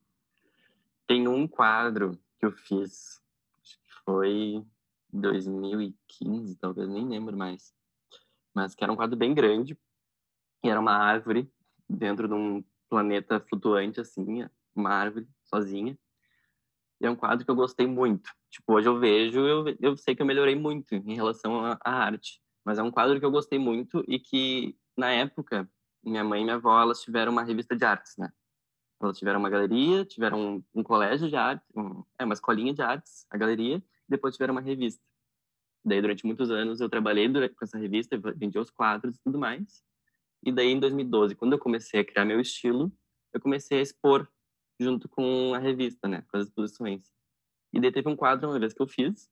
Tem 1.07 1.28
um 1.28 1.47
quadro 1.47 2.19
que 2.38 2.47
eu 2.47 2.52
fiz, 2.52 3.23
acho 3.62 3.78
que 3.78 4.04
foi 4.04 4.64
2015, 5.12 6.57
talvez, 6.57 6.88
nem 6.88 7.07
lembro 7.07 7.37
mais. 7.37 7.75
Mas 8.54 8.75
que 8.75 8.83
era 8.83 8.92
um 8.92 8.97
quadro 8.97 9.16
bem 9.16 9.35
grande, 9.35 9.78
e 10.64 10.69
era 10.69 10.81
uma 10.81 10.92
árvore 10.92 11.50
dentro 11.88 12.28
de 12.28 12.35
um 12.35 12.64
planeta 12.88 13.40
flutuante, 13.40 14.00
assim, 14.00 14.47
uma 14.75 14.90
árvore 14.90 15.28
sozinha. 15.45 15.99
E 17.00 17.07
é 17.07 17.11
um 17.11 17.16
quadro 17.16 17.45
que 17.45 17.50
eu 17.50 17.57
gostei 17.57 17.87
muito. 17.87 18.31
Tipo, 18.50 18.75
hoje 18.75 18.88
eu 18.88 18.99
vejo, 18.99 19.40
eu, 19.40 19.76
eu 19.81 19.97
sei 19.97 20.14
que 20.14 20.23
eu 20.23 20.26
melhorei 20.26 20.54
muito 20.54 20.95
em 20.95 21.14
relação 21.14 21.64
à, 21.64 21.78
arte. 21.85 22.40
Mas 22.64 22.78
é 22.78 22.83
um 22.83 22.90
quadro 22.90 23.19
que 23.19 23.26
eu 23.26 23.31
gostei 23.31 23.59
muito 23.59 24.04
e 24.07 24.21
que, 24.21 24.76
na 24.97 25.11
época, 25.11 25.69
minha 26.04 26.23
mãe 26.23 26.42
e 26.42 26.45
minha 26.45 26.57
avó, 26.57 26.81
elas 26.81 27.00
tiveram 27.02 27.33
uma 27.33 27.42
revista 27.42 27.75
de 27.75 27.85
artes, 27.85 28.14
né? 28.16 28.31
Elas 29.00 29.19
tiveram 29.19 29.40
uma 29.40 29.50
galeria, 29.50 30.04
tiveram 30.04 30.40
um, 30.40 30.64
um 30.73 30.83
colégio 30.83 31.28
de 31.28 31.35
arte, 31.35 31.64
um, 31.75 32.04
é, 32.19 32.25
uma 32.25 32.35
escolinha 32.35 32.73
de 32.73 32.83
artes, 32.83 33.26
a 33.31 33.37
galeria, 33.37 33.83
depois 34.09 34.35
tiveram 34.35 34.52
uma 34.54 34.61
revista. 34.61 35.02
Daí, 35.85 36.00
durante 36.00 36.25
muitos 36.25 36.50
anos, 36.50 36.80
eu 36.80 36.88
trabalhei 36.88 37.28
durante, 37.28 37.54
com 37.54 37.64
essa 37.64 37.78
revista, 37.78 38.16
vendi 38.37 38.59
os 38.59 38.71
quadros 38.71 39.16
e 39.16 39.21
tudo 39.23 39.38
mais. 39.38 39.82
E 40.44 40.52
daí, 40.52 40.68
em 40.68 40.80
2012, 40.80 41.35
quando 41.35 41.52
eu 41.52 41.59
comecei 41.59 42.00
a 42.00 42.04
criar 42.04 42.25
meu 42.25 42.40
estilo, 42.40 42.92
eu 43.32 43.40
comecei 43.40 43.78
a 43.78 43.82
expor 43.82 44.28
junto 44.80 45.09
com 45.09 45.54
a 45.54 45.59
revista, 45.59 46.09
né? 46.09 46.25
Com 46.30 46.37
as 46.37 46.47
exposições. 46.47 47.11
E 47.73 47.80
daí 47.80 47.90
teve 47.90 48.09
um 48.09 48.16
quadro 48.16 48.49
uma 48.49 48.59
vez 48.59 48.73
que 48.73 48.82
eu 48.82 48.87
fiz, 48.87 49.30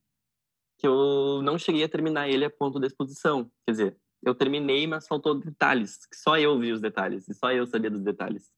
que 0.78 0.86
eu 0.86 1.42
não 1.42 1.58
cheguei 1.58 1.84
a 1.84 1.88
terminar 1.88 2.28
ele 2.28 2.44
a 2.44 2.50
ponto 2.50 2.80
da 2.80 2.86
exposição. 2.86 3.50
Quer 3.66 3.72
dizer, 3.72 3.96
eu 4.22 4.34
terminei, 4.34 4.86
mas 4.86 5.06
faltou 5.06 5.34
detalhes, 5.34 6.06
que 6.06 6.16
só 6.16 6.38
eu 6.38 6.58
vi 6.58 6.72
os 6.72 6.80
detalhes, 6.80 7.28
e 7.28 7.34
só 7.34 7.52
eu 7.52 7.66
sabia 7.66 7.90
dos 7.90 8.02
detalhes. 8.02 8.50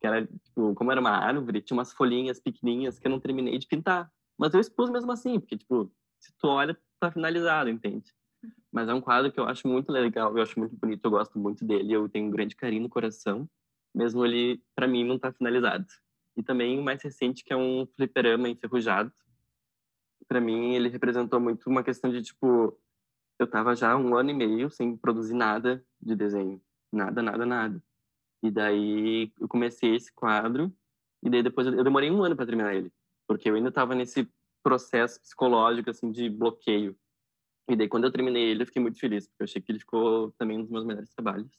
Que 0.00 0.06
era, 0.06 0.26
tipo, 0.26 0.74
como 0.74 0.90
era 0.90 1.00
uma 1.00 1.10
árvore, 1.10 1.60
tinha 1.60 1.76
umas 1.76 1.92
folhinhas 1.92 2.40
pequenininhas 2.40 2.98
que 2.98 3.06
eu 3.06 3.10
não 3.10 3.20
terminei 3.20 3.58
de 3.58 3.66
pintar. 3.66 4.10
Mas 4.38 4.54
eu 4.54 4.60
expus 4.60 4.90
mesmo 4.90 5.12
assim, 5.12 5.38
porque, 5.38 5.56
tipo, 5.56 5.92
se 6.18 6.32
tu 6.38 6.48
olha, 6.48 6.76
tá 6.98 7.10
finalizado, 7.10 7.70
entende? 7.70 8.12
Mas 8.72 8.88
é 8.88 8.94
um 8.94 9.00
quadro 9.00 9.30
que 9.30 9.38
eu 9.38 9.44
acho 9.44 9.68
muito 9.68 9.90
legal, 9.92 10.36
eu 10.36 10.42
acho 10.42 10.58
muito 10.58 10.76
bonito, 10.76 11.04
eu 11.04 11.10
gosto 11.10 11.38
muito 11.38 11.64
dele, 11.64 11.92
eu 11.92 12.08
tenho 12.08 12.26
um 12.26 12.30
grande 12.30 12.56
carinho 12.56 12.82
no 12.82 12.88
coração. 12.88 13.48
mesmo 13.94 14.24
ele, 14.24 14.62
para 14.74 14.88
mim, 14.88 15.04
não 15.04 15.18
tá 15.18 15.32
finalizado. 15.32 15.86
E 16.36 16.42
também 16.42 16.78
o 16.78 16.82
mais 16.82 17.02
recente, 17.02 17.44
que 17.44 17.52
é 17.52 17.56
um 17.56 17.86
fliperama 17.94 18.48
enferrujado. 18.48 19.12
Para 20.26 20.40
mim, 20.40 20.74
ele 20.74 20.88
representou 20.88 21.38
muito 21.38 21.68
uma 21.68 21.82
questão 21.84 22.10
de, 22.10 22.22
tipo, 22.22 22.78
eu 23.38 23.46
tava 23.46 23.74
já 23.76 23.96
um 23.96 24.16
ano 24.16 24.30
e 24.30 24.34
meio 24.34 24.70
sem 24.70 24.96
produzir 24.96 25.34
nada 25.34 25.84
de 26.00 26.16
desenho. 26.16 26.60
Nada, 26.90 27.22
nada, 27.22 27.44
nada. 27.44 27.82
E 28.42 28.50
daí 28.50 29.32
eu 29.38 29.46
comecei 29.46 29.94
esse 29.94 30.12
quadro, 30.12 30.72
e 31.22 31.30
daí 31.30 31.42
depois 31.42 31.66
eu 31.66 31.84
demorei 31.84 32.10
um 32.10 32.22
ano 32.22 32.34
para 32.34 32.46
terminar 32.46 32.74
ele. 32.74 32.92
Porque 33.26 33.48
eu 33.48 33.54
ainda 33.54 33.70
tava 33.70 33.94
nesse 33.94 34.28
processo 34.62 35.20
psicológico, 35.20 35.90
assim, 35.90 36.10
de 36.10 36.28
bloqueio. 36.28 36.96
E 37.68 37.76
daí, 37.76 37.88
quando 37.88 38.04
eu 38.04 38.12
terminei 38.12 38.50
ele, 38.50 38.62
eu 38.62 38.66
fiquei 38.66 38.82
muito 38.82 38.98
feliz, 38.98 39.26
porque 39.26 39.42
eu 39.42 39.44
achei 39.44 39.62
que 39.62 39.70
ele 39.70 39.78
ficou 39.78 40.32
também 40.32 40.58
um 40.58 40.62
dos 40.62 40.70
meus 40.70 40.84
melhores 40.84 41.10
trabalhos. 41.14 41.50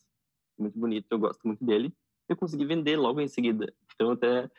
Muito 0.58 0.78
bonito, 0.78 1.08
eu 1.10 1.20
gosto 1.20 1.46
muito 1.46 1.64
dele. 1.64 1.94
Eu 2.28 2.36
consegui 2.36 2.66
vender 2.66 2.98
logo 2.98 3.20
em 3.20 3.28
seguida. 3.28 3.74
Então, 3.94 4.12
até 4.12 4.50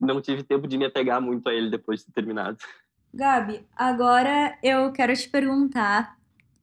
não 0.00 0.20
tive 0.20 0.42
tempo 0.42 0.68
de 0.68 0.78
me 0.78 0.84
apegar 0.84 1.20
muito 1.20 1.48
a 1.48 1.54
ele 1.54 1.70
depois 1.70 2.00
de 2.00 2.06
ter 2.06 2.12
terminado. 2.12 2.58
Gabi, 3.12 3.66
agora 3.74 4.58
eu 4.62 4.92
quero 4.92 5.14
te 5.14 5.28
perguntar 5.28 6.18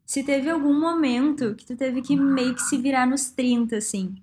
se 0.05 0.23
teve 0.23 0.49
algum 0.49 0.79
momento 0.79 1.55
que 1.55 1.65
tu 1.65 1.75
teve 1.75 2.01
que 2.01 2.15
meio 2.15 2.53
que 2.53 2.61
se 2.61 2.77
virar 2.77 3.07
nos 3.07 3.31
30, 3.31 3.77
assim. 3.77 4.15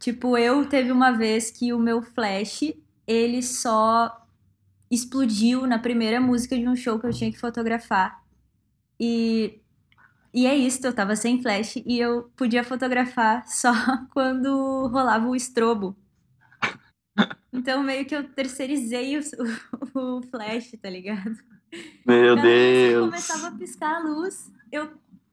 Tipo, 0.00 0.36
eu 0.36 0.68
teve 0.68 0.90
uma 0.90 1.12
vez 1.12 1.50
que 1.50 1.72
o 1.72 1.78
meu 1.78 2.02
flash, 2.02 2.74
ele 3.06 3.40
só 3.40 4.21
explodiu 4.92 5.66
na 5.66 5.78
primeira 5.78 6.20
música 6.20 6.54
de 6.54 6.68
um 6.68 6.76
show 6.76 7.00
que 7.00 7.06
eu 7.06 7.12
tinha 7.12 7.32
que 7.32 7.38
fotografar. 7.38 8.22
E, 9.00 9.58
e 10.34 10.46
é 10.46 10.54
isso, 10.54 10.86
eu 10.86 10.94
tava 10.94 11.16
sem 11.16 11.40
flash 11.40 11.76
e 11.76 11.98
eu 11.98 12.30
podia 12.36 12.62
fotografar 12.62 13.42
só 13.48 13.72
quando 14.12 14.86
rolava 14.88 15.26
o 15.26 15.34
estrobo. 15.34 15.96
Então 17.50 17.82
meio 17.82 18.04
que 18.04 18.14
eu 18.14 18.28
terceirizei 18.28 19.18
o, 19.18 19.22
o, 19.98 20.18
o 20.18 20.22
flash, 20.22 20.72
tá 20.80 20.90
ligado? 20.90 21.38
Meu 22.06 22.36
Cada 22.36 22.46
Deus! 22.46 23.04
começava 23.06 23.48
a 23.48 23.58
piscar 23.58 23.96
a 23.96 24.00
luz, 24.00 24.52
eu 24.70 24.88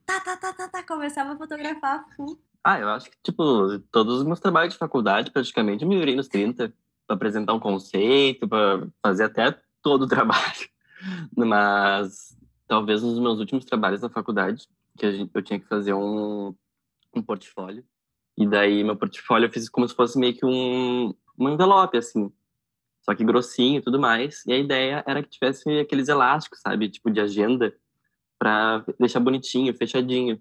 tá, 0.05 0.21
tá, 0.21 0.37
tá, 0.37 0.53
tá, 0.53 0.69
tá, 0.69 0.83
começava 0.83 1.33
a 1.33 1.37
fotografar 1.37 2.05
full. 2.15 2.39
Ah, 2.63 2.79
eu 2.79 2.89
acho 2.89 3.09
que, 3.09 3.17
tipo, 3.23 3.79
todos 3.91 4.19
os 4.19 4.25
meus 4.25 4.39
trabalhos 4.39 4.73
de 4.73 4.79
faculdade, 4.79 5.31
praticamente, 5.31 5.83
eu 5.83 5.89
me 5.89 5.97
virei 5.97 6.15
nos 6.15 6.27
30 6.27 6.73
para 7.09 7.15
apresentar 7.15 7.53
um 7.53 7.59
conceito, 7.59 8.47
para 8.47 8.87
fazer 9.01 9.23
até 9.23 9.59
todo 9.81 10.03
o 10.03 10.07
trabalho. 10.07 10.69
Mas 11.35 12.37
talvez 12.67 13.01
nos 13.01 13.17
meus 13.17 13.39
últimos 13.39 13.65
trabalhos 13.65 14.01
da 14.01 14.09
faculdade, 14.09 14.67
que 14.95 15.11
gente, 15.11 15.31
eu 15.33 15.41
tinha 15.41 15.59
que 15.59 15.67
fazer 15.67 15.93
um, 15.93 16.53
um 17.15 17.21
portfólio. 17.23 17.83
E 18.37 18.47
daí 18.47 18.83
meu 18.83 18.95
portfólio 18.95 19.47
eu 19.47 19.51
fiz 19.51 19.67
como 19.67 19.87
se 19.87 19.95
fosse 19.95 20.19
meio 20.19 20.35
que 20.35 20.45
um, 20.45 21.15
um 21.37 21.49
envelope, 21.49 21.97
assim. 21.97 22.31
Só 23.01 23.15
que 23.15 23.25
grossinho 23.25 23.79
e 23.79 23.81
tudo 23.81 23.99
mais. 23.99 24.45
E 24.45 24.53
a 24.53 24.57
ideia 24.57 25.03
era 25.07 25.23
que 25.23 25.29
tivesse 25.29 25.67
aqueles 25.79 26.09
elásticos, 26.09 26.61
sabe? 26.61 26.89
Tipo 26.89 27.09
de 27.09 27.19
agenda, 27.19 27.75
para 28.37 28.85
deixar 28.99 29.19
bonitinho, 29.19 29.73
fechadinho. 29.73 30.39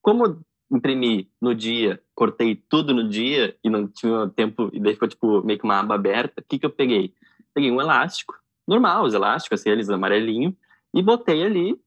Como 0.00 0.42
imprimi 0.70 1.30
no 1.40 1.54
dia, 1.54 2.02
cortei 2.14 2.54
tudo 2.54 2.92
no 2.94 3.08
dia 3.08 3.56
e 3.64 3.70
não 3.70 3.88
tinha 3.88 4.28
tempo, 4.28 4.70
e 4.72 4.80
daí 4.80 4.94
ficou 4.94 5.08
tipo 5.08 5.42
meio 5.42 5.58
que 5.58 5.64
uma 5.64 5.80
aba 5.80 5.94
aberta, 5.94 6.40
o 6.40 6.44
que 6.44 6.58
que 6.58 6.66
eu 6.66 6.70
peguei? 6.70 7.14
Peguei 7.54 7.70
um 7.70 7.80
elástico, 7.80 8.34
normal, 8.66 9.04
os 9.04 9.14
elásticos, 9.14 9.60
assim, 9.60 9.70
eles 9.70 9.88
amarelinho, 9.88 10.56
e 10.94 11.02
botei 11.02 11.42
ali 11.44 11.80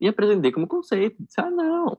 e 0.00 0.06
apresentei 0.06 0.52
como 0.52 0.66
conceito. 0.66 1.16
Disse, 1.20 1.40
ah, 1.40 1.50
não, 1.50 1.98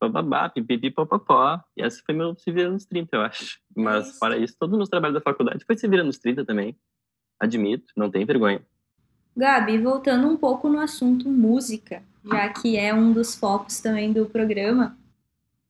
bababá, 0.00 0.48
pipipi, 0.48 0.90
popopó. 0.90 1.60
E 1.76 1.82
essa 1.82 2.00
foi 2.04 2.14
meu 2.14 2.36
se 2.36 2.50
vira 2.50 2.70
nos 2.70 2.84
30, 2.86 3.16
eu 3.16 3.22
acho. 3.22 3.58
Mas, 3.76 4.08
Isso. 4.08 4.18
fora 4.18 4.38
isso, 4.38 4.56
todos 4.58 4.72
os 4.72 4.78
meus 4.78 4.88
trabalhos 4.88 5.14
da 5.14 5.20
faculdade 5.20 5.64
foi 5.64 5.76
se 5.76 5.88
vira 5.88 6.04
nos 6.04 6.18
30 6.18 6.44
também. 6.44 6.76
Admito, 7.40 7.92
não 7.96 8.10
tem 8.10 8.24
vergonha. 8.24 8.64
Gabi, 9.36 9.78
voltando 9.78 10.26
um 10.26 10.36
pouco 10.36 10.68
no 10.68 10.80
assunto 10.80 11.28
música, 11.28 12.02
já 12.24 12.48
que 12.48 12.76
é 12.76 12.92
um 12.92 13.12
dos 13.12 13.36
focos 13.36 13.80
também 13.80 14.12
do 14.12 14.26
programa, 14.26 14.96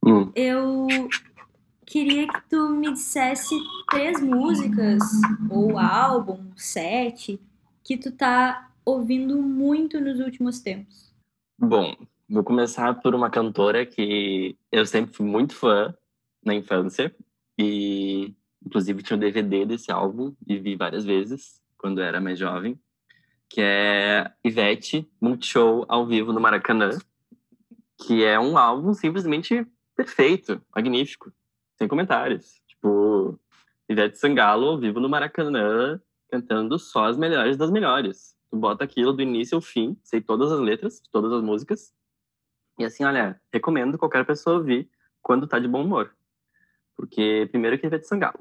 Hum. 0.08 0.32
eu 0.34 0.86
queria 1.84 2.26
que 2.26 2.48
tu 2.48 2.70
me 2.70 2.90
dissesse 2.92 3.54
três 3.90 4.22
músicas 4.22 5.02
ou 5.50 5.78
álbum, 5.78 6.50
sete, 6.56 7.38
que 7.84 7.98
tu 7.98 8.10
tá 8.12 8.70
ouvindo 8.86 9.36
muito 9.42 10.00
nos 10.00 10.18
últimos 10.18 10.60
tempos. 10.60 11.12
Bom, 11.58 11.94
vou 12.26 12.42
começar 12.42 12.94
por 13.02 13.14
uma 13.14 13.28
cantora 13.28 13.84
que 13.84 14.56
eu 14.72 14.86
sempre 14.86 15.14
fui 15.14 15.26
muito 15.26 15.54
fã 15.54 15.94
na 16.42 16.54
infância. 16.54 17.14
E, 17.58 18.34
inclusive, 18.64 19.02
tinha 19.02 19.16
um 19.16 19.20
DVD 19.20 19.66
desse 19.66 19.92
álbum 19.92 20.32
e 20.46 20.58
vi 20.58 20.74
várias 20.74 21.04
vezes 21.04 21.60
quando 21.76 22.00
era 22.00 22.18
mais 22.18 22.38
jovem. 22.38 22.80
Que 23.46 23.60
é 23.60 24.32
Ivete 24.42 25.06
Multishow 25.20 25.84
ao 25.86 26.06
vivo 26.06 26.32
no 26.32 26.40
Maracanã. 26.40 26.96
Que 28.06 28.24
é 28.24 28.40
um 28.40 28.56
álbum 28.56 28.94
simplesmente 28.94 29.66
perfeito, 29.98 30.62
magnífico, 30.74 31.32
sem 31.76 31.88
comentários. 31.88 32.62
Tipo, 32.68 33.36
Ivete 33.88 34.16
Sangalo 34.16 34.68
ao 34.68 34.78
vivo 34.78 35.00
no 35.00 35.08
Maracanã, 35.08 36.00
cantando 36.30 36.78
só 36.78 37.06
as 37.06 37.16
melhores 37.16 37.56
das 37.56 37.68
melhores. 37.68 38.36
Tu 38.48 38.56
bota 38.56 38.84
aquilo 38.84 39.12
do 39.12 39.22
início 39.22 39.56
ao 39.56 39.60
fim, 39.60 39.98
sei 40.04 40.20
todas 40.20 40.52
as 40.52 40.60
letras, 40.60 41.02
todas 41.10 41.32
as 41.32 41.42
músicas. 41.42 41.92
E 42.78 42.84
assim, 42.84 43.02
olha, 43.02 43.40
recomendo 43.52 43.98
qualquer 43.98 44.24
pessoa 44.24 44.58
ouvir 44.58 44.88
quando 45.20 45.48
tá 45.48 45.58
de 45.58 45.66
bom 45.66 45.82
humor. 45.82 46.14
Porque, 46.96 47.48
primeiro, 47.50 47.76
que 47.76 47.86
Ivete 47.86 48.06
Sangalo. 48.06 48.38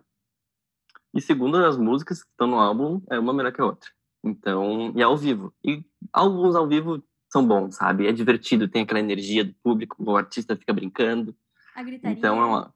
E 1.12 1.20
segundo, 1.20 1.58
as 1.58 1.76
músicas 1.76 2.24
que 2.24 2.30
estão 2.30 2.46
no 2.46 2.60
álbum 2.60 3.02
é 3.10 3.18
uma 3.18 3.34
melhor 3.34 3.52
que 3.52 3.62
a 3.62 3.66
outra. 3.66 3.90
Então, 4.24 4.94
e 4.96 5.02
ao 5.02 5.18
vivo. 5.18 5.52
E 5.66 5.84
alguns 6.14 6.56
ao 6.56 6.68
vivo 6.68 7.04
são 7.32 7.46
bons, 7.46 7.76
sabe? 7.76 8.06
É 8.06 8.12
divertido, 8.12 8.68
tem 8.68 8.84
aquela 8.84 9.00
energia 9.00 9.44
do 9.44 9.54
público, 9.56 9.96
o 10.00 10.16
artista 10.16 10.56
fica 10.56 10.72
brincando. 10.72 11.36
A 11.78 11.84
gritaria. 11.84 12.18
Então 12.18 12.42
é 12.42 12.46
uma 12.46 12.74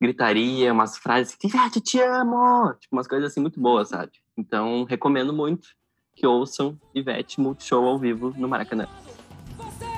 gritaria, 0.00 0.72
umas 0.72 0.96
frases 0.96 1.34
que 1.34 1.48
Ivete, 1.48 1.80
te 1.80 2.00
amo! 2.00 2.72
Tipo, 2.74 2.94
umas 2.94 3.08
coisas 3.08 3.32
assim 3.32 3.40
muito 3.40 3.58
boas, 3.58 3.88
sabe? 3.88 4.12
Então, 4.36 4.84
recomendo 4.84 5.32
muito 5.32 5.70
que 6.14 6.24
ouçam 6.24 6.78
Ivete 6.94 7.40
Multishow 7.40 7.84
ao 7.84 7.98
vivo 7.98 8.32
no 8.36 8.48
Maracanã. 8.48 8.86
Vocês! 9.56 9.88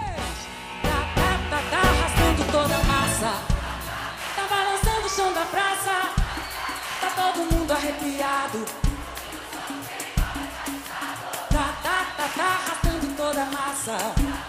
Tá, 11.50 11.72
tá, 11.83 12.07
tá, 12.16 12.29
tá 12.35 12.42
arrastando 12.44 13.16
toda 13.16 13.42
a 13.42 13.50
massa. 13.50 14.39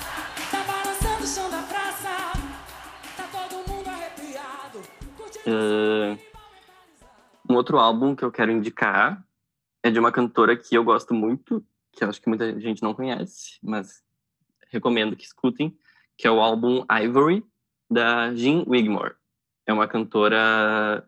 Ah, 5.48 6.18
um 7.50 7.56
outro 7.56 7.78
álbum 7.78 8.16
que 8.16 8.24
eu 8.24 8.32
quero 8.32 8.52
indicar 8.52 9.26
é 9.84 9.90
de 9.90 10.00
uma 10.00 10.12
cantora 10.12 10.56
que 10.56 10.76
eu 10.76 10.84
gosto 10.84 11.14
muito, 11.14 11.66
que 11.92 12.04
eu 12.04 12.10
acho 12.10 12.22
que 12.22 12.30
muita 12.30 12.60
gente 12.60 12.82
não 12.82 12.94
conhece, 12.94 13.58
mas 13.62 14.04
recomendo 14.70 15.16
que 15.16 15.26
escutem, 15.26 15.78
que 16.18 16.28
é 16.28 16.32
o 16.32 16.40
álbum 16.40 16.86
Ivory, 16.90 17.44
da 17.90 18.34
Jean 18.36 18.64
Wigmore. 18.68 19.16
É 19.66 19.74
uma 19.74 19.88
cantora 19.88 21.06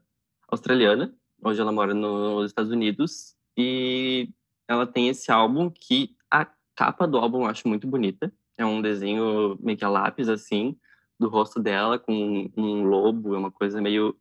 australiana, 0.49 1.15
hoje 1.41 1.61
ela 1.61 1.71
mora 1.71 1.93
nos 1.93 2.47
Estados 2.47 2.71
Unidos, 2.71 3.35
e 3.55 4.29
ela 4.67 4.85
tem 4.85 5.07
esse 5.07 5.31
álbum 5.31 5.69
que 5.69 6.15
a 6.29 6.45
capa 6.75 7.07
do 7.07 7.17
álbum 7.17 7.43
eu 7.43 7.47
acho 7.47 7.67
muito 7.67 7.87
bonita. 7.87 8.33
É 8.57 8.65
um 8.65 8.81
desenho 8.81 9.57
meio 9.61 9.77
que 9.77 9.85
a 9.85 9.89
lápis, 9.89 10.27
assim, 10.27 10.77
do 11.19 11.29
rosto 11.29 11.59
dela 11.59 11.97
com 11.97 12.51
um 12.57 12.83
lobo, 12.83 13.35
é 13.35 13.37
uma 13.37 13.51
coisa 13.51 13.81
meio 13.81 14.17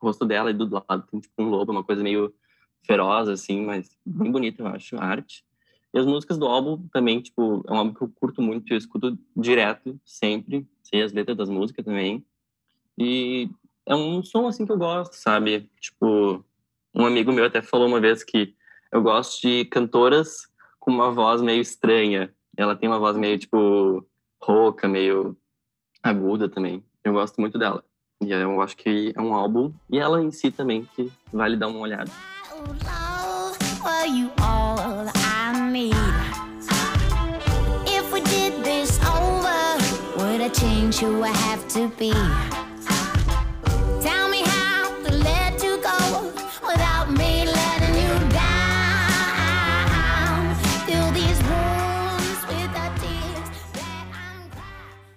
rosto 0.00 0.24
dela 0.24 0.50
e 0.50 0.54
do 0.54 0.68
lado 0.68 1.06
tem 1.10 1.20
tipo 1.20 1.34
um 1.38 1.48
lobo, 1.48 1.72
uma 1.72 1.84
coisa 1.84 2.02
meio 2.02 2.34
feroz, 2.86 3.28
assim, 3.28 3.64
mas 3.64 3.96
bem 4.04 4.30
bonita, 4.30 4.62
eu 4.62 4.66
acho, 4.68 4.96
a 4.96 5.04
arte. 5.04 5.44
E 5.92 5.98
as 5.98 6.06
músicas 6.06 6.38
do 6.38 6.46
álbum 6.46 6.86
também, 6.92 7.20
tipo, 7.20 7.64
é 7.66 7.72
um 7.72 7.76
álbum 7.76 7.94
que 7.94 8.02
eu 8.02 8.12
curto 8.14 8.42
muito, 8.42 8.72
eu 8.72 8.76
escuto 8.76 9.18
direto, 9.36 9.98
sempre, 10.04 10.66
sei 10.82 11.02
as 11.02 11.12
letras 11.12 11.36
das 11.36 11.48
músicas 11.48 11.84
também. 11.84 12.24
E 12.98 13.48
é 13.86 13.94
um 13.94 14.22
som, 14.22 14.46
assim, 14.46 14.66
que 14.66 14.72
eu 14.72 14.78
gosto, 14.78 15.14
sabe? 15.14 15.70
Tipo, 15.80 16.44
um 16.94 17.06
amigo 17.06 17.32
meu 17.32 17.44
até 17.44 17.62
falou 17.62 17.88
uma 17.88 18.00
vez 18.00 18.22
que 18.22 18.54
eu 18.92 19.02
gosto 19.02 19.40
de 19.40 19.64
cantoras 19.66 20.48
com 20.78 20.90
uma 20.90 21.10
voz 21.10 21.40
meio 21.42 21.60
estranha. 21.60 22.34
Ela 22.56 22.76
tem 22.76 22.88
uma 22.88 22.98
voz 22.98 23.16
meio, 23.16 23.38
tipo, 23.38 24.06
rouca, 24.40 24.88
meio 24.88 25.36
aguda 26.02 26.48
também. 26.48 26.84
Eu 27.04 27.12
gosto 27.12 27.40
muito 27.40 27.58
dela. 27.58 27.84
E 28.22 28.32
eu 28.32 28.60
acho 28.62 28.76
que 28.76 29.12
é 29.14 29.20
um 29.20 29.34
álbum, 29.34 29.72
e 29.90 29.98
ela 29.98 30.22
em 30.22 30.30
si 30.30 30.50
também, 30.50 30.88
que 30.96 31.12
vale 31.32 31.56
dar 31.56 31.68
uma 31.68 31.80
olhada. 31.80 32.10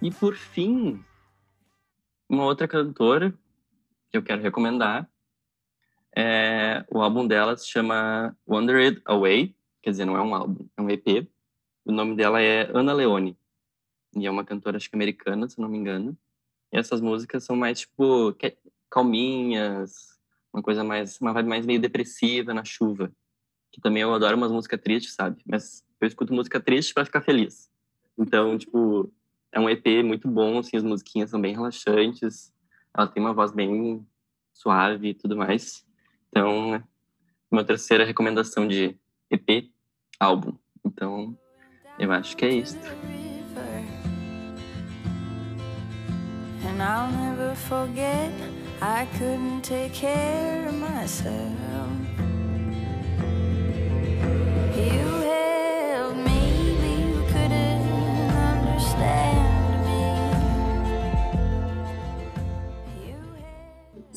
E 0.01 0.11
por 0.11 0.35
fim, 0.35 1.03
uma 2.29 2.45
outra 2.45 2.67
cantora 2.67 3.33
que 4.11 4.17
eu 4.17 4.23
quero 4.23 4.41
recomendar 4.41 5.09
é 6.15 6.85
o 6.89 7.01
álbum 7.01 7.25
dela 7.25 7.57
se 7.57 7.67
chama 7.67 8.37
Wandered 8.47 9.01
Away, 9.05 9.55
quer 9.81 9.91
dizer, 9.91 10.05
não 10.05 10.15
é 10.15 10.21
um 10.21 10.35
álbum, 10.35 10.67
é 10.77 10.81
um 10.81 10.89
EP. 10.89 11.27
O 11.85 11.91
nome 11.91 12.15
dela 12.15 12.41
é 12.41 12.69
Ana 12.73 12.93
Leone. 12.93 13.37
E 14.15 14.25
é 14.25 14.31
uma 14.31 14.45
cantora, 14.45 14.77
acho 14.77 14.89
que 14.89 14.95
americana, 14.95 15.47
se 15.47 15.59
não 15.59 15.69
me 15.69 15.77
engano. 15.77 16.17
E 16.71 16.77
essas 16.77 17.01
músicas 17.01 17.43
são 17.43 17.55
mais, 17.55 17.81
tipo, 17.81 18.35
calminhas, 18.89 20.19
uma 20.53 20.61
coisa 20.61 20.83
mais, 20.83 21.19
uma 21.19 21.33
vibe 21.33 21.47
mais 21.47 21.65
meio 21.65 21.79
depressiva 21.79 22.53
na 22.53 22.63
chuva. 22.63 23.11
Que 23.71 23.79
também 23.81 24.01
eu 24.01 24.13
adoro 24.13 24.35
umas 24.35 24.51
músicas 24.51 24.81
tristes, 24.81 25.13
sabe? 25.13 25.41
Mas 25.45 25.83
eu 26.01 26.07
escuto 26.07 26.33
música 26.33 26.59
triste 26.59 26.93
para 26.93 27.05
ficar 27.05 27.21
feliz. 27.21 27.69
Então, 28.17 28.57
tipo, 28.57 29.11
é 29.51 29.59
um 29.59 29.69
EP 29.69 30.03
muito 30.03 30.27
bom, 30.27 30.59
assim, 30.59 30.77
as 30.77 30.83
musiquinhas 30.83 31.29
são 31.29 31.41
bem 31.41 31.53
relaxantes. 31.53 32.53
Ela 32.95 33.07
tem 33.07 33.21
uma 33.21 33.33
voz 33.33 33.51
bem 33.51 34.05
suave 34.53 35.09
e 35.09 35.13
tudo 35.13 35.35
mais. 35.35 35.85
Então, 36.29 36.83
uma 37.49 37.63
terceira 37.63 38.05
recomendação 38.05 38.67
de 38.67 38.95
EP, 39.29 39.71
álbum. 40.19 40.55
Então, 40.85 41.37
eu 41.97 42.11
acho 42.11 42.35
que 42.37 42.45
é 42.45 42.53
isso. 42.53 42.77
And 46.65 46.81
I'll 46.81 47.11
never 47.11 47.55
forget 47.55 48.31
I 48.81 49.05
couldn't 49.17 49.63
take 49.63 49.93
care 49.93 50.67
of 50.67 50.75
myself. 50.75 52.28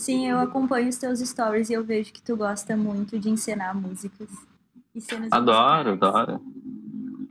Sim, 0.02 0.28
eu 0.28 0.40
acompanho 0.40 0.88
os 0.88 0.96
teus 0.96 1.20
stories 1.20 1.70
e 1.70 1.74
eu 1.74 1.84
vejo 1.84 2.12
que 2.12 2.20
tu 2.20 2.36
gosta 2.36 2.76
muito 2.76 3.20
de 3.20 3.30
encenar 3.30 3.72
músicas. 3.72 4.28
E 4.92 5.00
cenas 5.00 5.28
Adoro, 5.30 5.90
musicais. 5.90 6.14
adoro. 6.14 6.42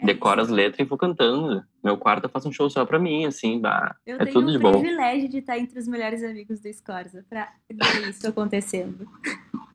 Decoro 0.02 0.42
as 0.42 0.48
letras 0.48 0.80
e 0.80 0.90
vou 0.90 0.98
cantando. 0.98 1.64
Meu 1.84 1.98
quarto 1.98 2.24
eu 2.24 2.30
faço 2.30 2.48
um 2.48 2.52
show 2.52 2.70
só 2.70 2.86
pra 2.86 2.98
mim, 2.98 3.26
assim, 3.26 3.60
bah, 3.60 3.94
Eu 4.06 4.16
é 4.16 4.20
tenho 4.20 4.34
tudo 4.34 4.48
o 4.48 4.52
de 4.54 4.58
bom. 4.58 4.72
privilégio 4.72 5.28
de 5.28 5.40
estar 5.40 5.60
entre 5.60 5.78
os 5.78 5.86
melhores 5.86 6.24
amigos 6.24 6.62
do 6.62 6.74
Scorza 6.74 7.26
pra 7.30 7.50
ver 7.70 8.10
isso 8.10 8.26
acontecendo. 8.28 9.06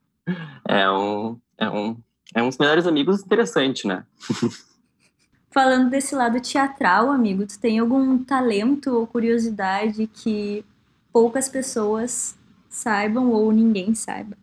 É 0.68 0.90
um, 0.90 1.38
é 1.56 1.70
um, 1.70 1.96
é 2.34 2.42
uns 2.42 2.58
melhores 2.58 2.84
amigos 2.84 3.22
interessante, 3.22 3.86
né? 3.86 4.04
Falando 5.52 5.88
desse 5.88 6.16
lado 6.16 6.40
teatral, 6.40 7.12
amigo, 7.12 7.46
tu 7.46 7.56
tem 7.60 7.78
algum 7.78 8.18
talento 8.24 8.90
ou 8.92 9.06
curiosidade 9.06 10.08
que 10.08 10.64
poucas 11.12 11.48
pessoas 11.48 12.36
saibam 12.76 13.30
ou 13.32 13.50
ninguém 13.50 13.94
saiba? 13.94 14.36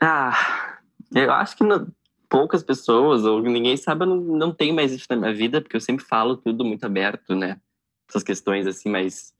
Ah, 0.00 0.78
eu 1.14 1.30
acho 1.32 1.56
que 1.56 1.62
não- 1.62 1.86
poucas 2.28 2.62
pessoas, 2.62 3.24
ou 3.24 3.40
ninguém 3.42 3.76
sabe, 3.76 4.04
não, 4.06 4.16
não 4.16 4.52
tem 4.52 4.72
mais 4.72 4.92
isso 4.92 5.06
na 5.10 5.16
minha 5.16 5.34
vida, 5.34 5.60
porque 5.60 5.76
eu 5.76 5.80
sempre 5.80 6.04
falo 6.04 6.36
tudo 6.36 6.64
muito 6.64 6.84
aberto, 6.84 7.34
né? 7.34 7.60
Essas 8.08 8.22
questões, 8.22 8.66
assim, 8.66 8.88
mas 8.88 9.34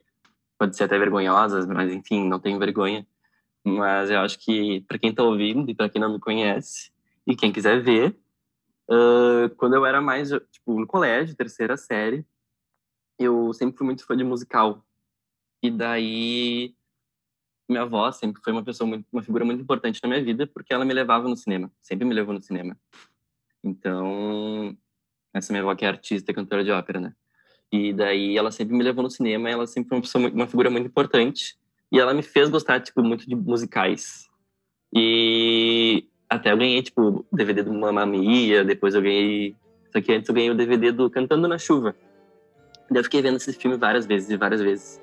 pode 0.58 0.76
ser 0.76 0.84
até 0.84 0.98
vergonhosas, 0.98 1.66
mas 1.66 1.92
enfim, 1.92 2.28
não 2.28 2.38
tenho 2.38 2.58
vergonha. 2.58 3.06
Mas 3.64 4.10
eu 4.10 4.20
acho 4.20 4.38
que, 4.38 4.82
para 4.82 4.98
quem 4.98 5.12
tá 5.12 5.22
ouvindo 5.22 5.68
e 5.70 5.74
para 5.74 5.88
quem 5.88 6.00
não 6.00 6.12
me 6.12 6.20
conhece, 6.20 6.90
e 7.26 7.34
quem 7.34 7.50
quiser 7.52 7.82
ver, 7.82 8.16
ah, 8.90 9.50
quando 9.56 9.74
eu 9.74 9.84
era 9.86 10.00
mais, 10.00 10.30
tipo, 10.52 10.78
no 10.78 10.86
colégio, 10.86 11.34
terceira 11.34 11.76
série, 11.76 12.24
eu 13.18 13.52
sempre 13.54 13.76
fui 13.76 13.86
muito 13.86 14.04
fã 14.06 14.16
de 14.16 14.24
musical. 14.24 14.84
E 15.62 15.70
daí 15.70 16.74
minha 17.68 17.82
avó 17.82 18.10
sempre 18.12 18.40
foi 18.42 18.52
uma 18.52 18.62
pessoa 18.62 18.88
muito, 18.88 19.06
uma 19.12 19.22
figura 19.22 19.44
muito 19.44 19.60
importante 19.62 20.00
na 20.02 20.08
minha 20.08 20.22
vida 20.22 20.46
porque 20.46 20.72
ela 20.72 20.84
me 20.84 20.94
levava 20.94 21.28
no 21.28 21.36
cinema, 21.36 21.70
sempre 21.82 22.04
me 22.04 22.14
levou 22.14 22.32
no 22.32 22.40
cinema. 22.40 22.76
Então, 23.62 24.76
essa 25.34 25.52
minha 25.52 25.62
avó 25.62 25.74
que 25.74 25.84
é 25.84 25.88
artista, 25.88 26.32
cantora 26.32 26.62
de 26.62 26.70
ópera, 26.70 27.00
né? 27.00 27.14
E 27.72 27.92
daí 27.92 28.36
ela 28.36 28.50
sempre 28.50 28.76
me 28.76 28.84
levou 28.84 29.02
no 29.02 29.10
cinema, 29.10 29.50
ela 29.50 29.66
sempre 29.66 29.88
foi 29.88 29.98
uma, 29.98 30.02
pessoa, 30.02 30.28
uma 30.28 30.46
figura 30.46 30.70
muito 30.70 30.86
importante 30.86 31.56
e 31.90 31.98
ela 31.98 32.14
me 32.14 32.22
fez 32.22 32.48
gostar 32.48 32.80
tipo 32.80 33.02
muito 33.02 33.28
de 33.28 33.34
musicais. 33.34 34.28
E 34.94 36.08
até 36.28 36.52
eu 36.52 36.56
ganhei 36.56 36.82
tipo 36.82 37.26
DVD 37.32 37.62
do 37.62 37.72
Mamma 37.72 38.06
Mia, 38.06 38.64
depois 38.64 38.94
eu 38.94 39.02
ganhei, 39.02 39.56
só 39.92 40.00
que 40.00 40.12
antes 40.12 40.28
eu 40.28 40.34
ganhei 40.34 40.50
o 40.50 40.54
DVD 40.54 40.92
do 40.92 41.10
Cantando 41.10 41.48
na 41.48 41.58
Chuva. 41.58 41.94
Daí 42.88 43.00
eu 43.00 43.04
fiquei 43.04 43.20
vendo 43.20 43.36
esse 43.36 43.52
filme 43.52 43.76
várias 43.76 44.06
vezes 44.06 44.30
e 44.30 44.36
várias 44.36 44.60
vezes. 44.60 45.02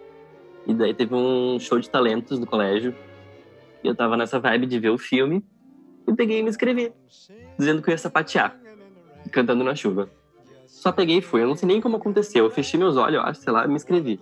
E 0.65 0.73
daí 0.73 0.93
teve 0.93 1.13
um 1.13 1.59
show 1.59 1.79
de 1.79 1.89
talentos 1.89 2.39
no 2.39 2.45
colégio. 2.45 2.95
E 3.83 3.87
eu 3.87 3.95
tava 3.95 4.15
nessa 4.15 4.39
vibe 4.39 4.65
de 4.65 4.79
ver 4.79 4.89
o 4.89 4.97
filme. 4.97 5.43
E 6.07 6.13
peguei 6.13 6.39
e 6.39 6.43
me 6.43 6.49
inscrevi. 6.49 6.91
Dizendo 7.57 7.81
que 7.81 7.89
eu 7.89 7.93
ia 7.93 7.97
sapatear. 7.97 8.57
Cantando 9.31 9.63
na 9.63 9.75
chuva. 9.75 10.09
Só 10.67 10.91
peguei 10.91 11.17
e 11.17 11.21
fui. 11.21 11.43
Eu 11.43 11.47
não 11.47 11.55
sei 11.55 11.67
nem 11.67 11.81
como 11.81 11.97
aconteceu. 11.97 12.45
Eu 12.45 12.51
fechei 12.51 12.79
meus 12.79 12.97
olhos, 12.97 13.15
eu 13.15 13.21
acho, 13.21 13.41
sei 13.41 13.53
lá, 13.53 13.67
me 13.67 13.75
inscrevi. 13.75 14.19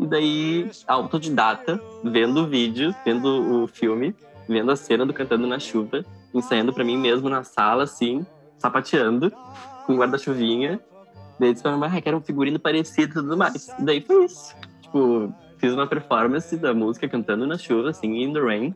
E 0.00 0.06
daí, 0.06 0.70
autodidata, 0.86 1.80
vendo 2.02 2.42
o 2.42 2.46
vídeo, 2.46 2.94
vendo 3.04 3.62
o 3.62 3.68
filme, 3.68 4.14
vendo 4.48 4.70
a 4.70 4.76
cena 4.76 5.06
do 5.06 5.12
Cantando 5.12 5.46
na 5.46 5.58
Chuva, 5.58 6.04
ensaiando 6.34 6.72
pra 6.72 6.84
mim 6.84 6.96
mesmo 6.96 7.28
na 7.28 7.44
sala, 7.44 7.84
assim, 7.84 8.26
sapateando, 8.58 9.32
com 9.86 9.96
guarda-chuvinha. 9.96 10.80
Daí 11.38 11.52
disse 11.52 11.62
pra 11.62 11.76
mãe, 11.76 11.90
ah, 11.92 12.00
que 12.00 12.08
era 12.08 12.16
um 12.16 12.20
figurino 12.20 12.58
parecido 12.58 13.10
e 13.10 13.14
tudo 13.14 13.36
mais. 13.36 13.68
E 13.78 13.82
daí 13.82 14.00
foi 14.00 14.24
isso. 14.24 14.54
Tipo, 14.82 15.32
fiz 15.62 15.72
uma 15.72 15.86
performance 15.86 16.56
da 16.56 16.74
música 16.74 17.08
Cantando 17.08 17.46
na 17.46 17.56
Chuva, 17.56 17.90
assim, 17.90 18.20
In 18.20 18.32
the 18.32 18.40
Rain, 18.40 18.74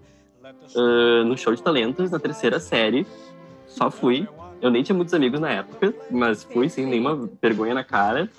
ah, 0.76 1.24
no 1.24 1.36
show 1.36 1.52
de 1.52 1.60
talentos, 1.60 2.12
na 2.12 2.20
terceira 2.20 2.60
série. 2.60 3.04
Só 3.66 3.90
fui. 3.90 4.28
Eu 4.62 4.70
nem 4.70 4.84
tinha 4.84 4.94
muitos 4.94 5.12
amigos 5.12 5.40
na 5.40 5.50
época, 5.50 5.92
mas 6.08 6.44
fui 6.44 6.68
sem 6.68 6.86
nenhuma 6.86 7.28
vergonha 7.42 7.74
na 7.74 7.82
cara. 7.82 8.30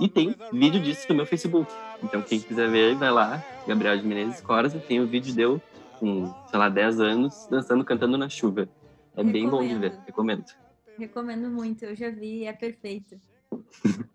E 0.00 0.08
tem 0.08 0.34
vídeo 0.52 0.80
disso 0.82 1.06
no 1.10 1.14
meu 1.14 1.24
Facebook. 1.24 1.72
Então, 2.02 2.20
quem 2.20 2.40
quiser 2.40 2.68
ver, 2.68 2.96
vai 2.96 3.10
lá. 3.12 3.42
Gabriel 3.68 3.96
de 3.96 4.04
Menezes 4.04 4.40
Corsa. 4.40 4.80
Tem 4.80 5.00
o 5.00 5.06
vídeo 5.06 5.32
deu 5.32 5.62
com, 6.00 6.34
sei 6.48 6.58
lá, 6.58 6.68
10 6.68 7.00
anos, 7.00 7.46
dançando 7.48 7.84
Cantando 7.84 8.18
na 8.18 8.28
Chuva. 8.28 8.68
É 9.16 9.22
bem 9.22 9.48
bom 9.48 9.62
de 9.62 9.76
ver, 9.76 9.92
Recomendo. 10.04 10.44
recomendo. 10.44 10.98
Recomendo 10.98 11.48
muito, 11.48 11.84
eu 11.84 11.94
já 11.94 12.10
vi, 12.10 12.44
é 12.46 12.52
perfeito. 12.52 13.20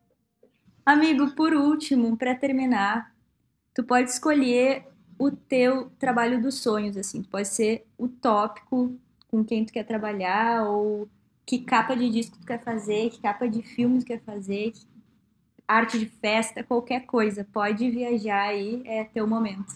Amigo, 0.86 1.32
por 1.36 1.54
último, 1.54 2.18
para 2.18 2.36
terminar, 2.36 3.12
tu 3.78 3.84
pode 3.84 4.10
escolher 4.10 4.88
o 5.20 5.30
teu 5.30 5.92
trabalho 6.00 6.42
dos 6.42 6.56
sonhos, 6.56 6.98
assim. 6.98 7.22
Tu 7.22 7.30
pode 7.30 7.48
ser 7.48 7.86
o 7.96 8.08
tópico 8.08 9.00
com 9.28 9.46
quem 9.46 9.64
tu 9.64 9.72
quer 9.72 9.84
trabalhar, 9.84 10.64
ou 10.68 11.08
que 11.46 11.60
capa 11.60 11.96
de 11.96 12.10
disco 12.10 12.40
tu 12.40 12.48
quer 12.48 12.64
fazer, 12.64 13.12
que 13.12 13.22
capa 13.22 13.48
de 13.48 13.62
filme 13.62 14.00
tu 14.00 14.06
quer 14.08 14.20
fazer, 14.22 14.74
arte 15.68 16.00
de 16.00 16.08
festa, 16.08 16.64
qualquer 16.64 17.02
coisa. 17.02 17.48
Pode 17.54 17.88
viajar 17.92 18.48
aí, 18.48 18.82
é 18.84 19.04
teu 19.04 19.28
momento. 19.28 19.72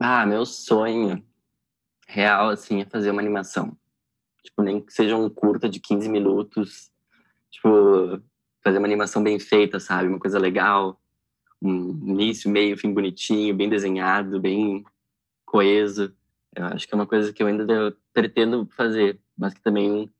Ah, 0.00 0.24
meu 0.24 0.46
sonho 0.46 1.22
real, 2.08 2.48
assim, 2.48 2.80
é 2.80 2.86
fazer 2.86 3.10
uma 3.10 3.20
animação. 3.20 3.76
Tipo, 4.42 4.62
nem 4.62 4.80
que 4.80 4.94
seja 4.94 5.14
um 5.14 5.28
curta 5.28 5.68
de 5.68 5.78
15 5.78 6.08
minutos. 6.08 6.90
Tipo, 7.50 8.22
fazer 8.64 8.78
uma 8.78 8.86
animação 8.86 9.22
bem 9.22 9.38
feita, 9.38 9.78
sabe? 9.78 10.08
Uma 10.08 10.18
coisa 10.18 10.38
legal. 10.38 10.98
Um 11.62 11.90
início, 12.10 12.50
meio, 12.50 12.76
fim 12.76 12.92
bonitinho, 12.92 13.54
bem 13.54 13.68
desenhado, 13.68 14.40
bem 14.40 14.84
coeso. 15.44 16.14
Eu 16.54 16.66
acho 16.66 16.86
que 16.86 16.94
é 16.94 16.96
uma 16.96 17.06
coisa 17.06 17.32
que 17.32 17.42
eu 17.42 17.46
ainda 17.46 17.96
pretendo 18.12 18.66
fazer, 18.76 19.20
mas 19.36 19.54
que 19.54 19.60
também 19.60 20.10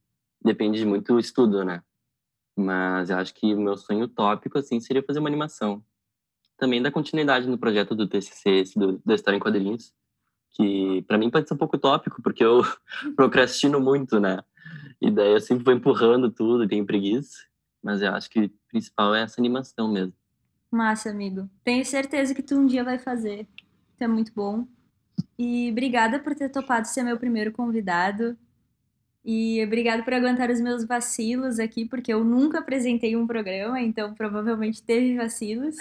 depende 0.43 0.79
de 0.79 0.87
muito 0.87 1.19
estudo, 1.19 1.65
né? 1.65 1.83
Mas 2.57 3.11
eu 3.11 3.19
acho 3.19 3.35
que 3.35 3.55
o 3.55 3.61
meu 3.61 3.77
sonho 3.77 4.09
tópico, 4.09 4.59
assim, 4.59 4.81
seria 4.81 5.03
fazer 5.03 5.19
uma 5.19 5.29
animação. 5.29 5.85
Também 6.57 6.81
dar 6.81 6.91
continuidade 6.91 7.47
no 7.47 7.59
projeto 7.59 7.95
do 7.95 8.09
TCC, 8.09 8.65
do, 8.75 9.01
da 9.05 9.15
História 9.15 9.37
em 9.37 9.41
Quadrinhos, 9.41 9.93
que 10.53 11.03
para 11.03 11.19
mim 11.19 11.31
pode 11.31 11.47
ser 11.47 11.55
um 11.55 11.59
pouco 11.59 11.77
utópico, 11.77 12.23
porque 12.23 12.43
eu 12.43 12.63
procrastino 13.15 13.79
muito, 13.79 14.19
né? 14.19 14.43
E 15.01 15.11
daí 15.11 15.33
eu 15.33 15.41
sempre 15.41 15.65
vou 15.65 15.75
empurrando 15.75 16.31
tudo 16.31 16.65
e 16.65 16.69
tenho 16.69 16.87
preguiça. 16.87 17.37
Mas 17.83 18.01
eu 18.01 18.13
acho 18.15 18.31
que 18.31 18.47
o 18.47 18.51
principal 18.69 19.15
é 19.15 19.23
essa 19.23 19.41
animação 19.41 19.93
mesmo. 19.93 20.15
Massa, 20.71 21.11
amigo. 21.11 21.49
Tenho 21.65 21.85
certeza 21.85 22.35
que 22.35 22.43
tu 22.43 22.57
um 22.57 22.67
dia 22.67 22.85
vai 22.85 22.99
fazer. 22.99 23.47
Tu 23.97 24.05
é 24.05 24.09
muito 24.09 24.33
bom. 24.35 24.67
E 25.39 25.71
obrigada 25.71 26.19
por 26.19 26.35
ter 26.35 26.49
topado 26.51 26.87
ser 26.87 27.03
meu 27.03 27.19
primeiro 27.19 27.53
convidado. 27.53 28.37
E 29.25 29.63
obrigado 29.65 30.05
por 30.05 30.15
aguentar 30.15 30.51
os 30.51 30.61
meus 30.61 30.85
vacilos 30.85 31.59
aqui, 31.59 31.85
porque 31.85 32.13
eu 32.13 32.23
nunca 32.23 32.61
apresentei 32.61 33.17
um 33.17 33.27
programa, 33.27 33.81
então 33.81 34.15
provavelmente 34.15 34.83
teve 34.83 35.17
vacilos. 35.17 35.77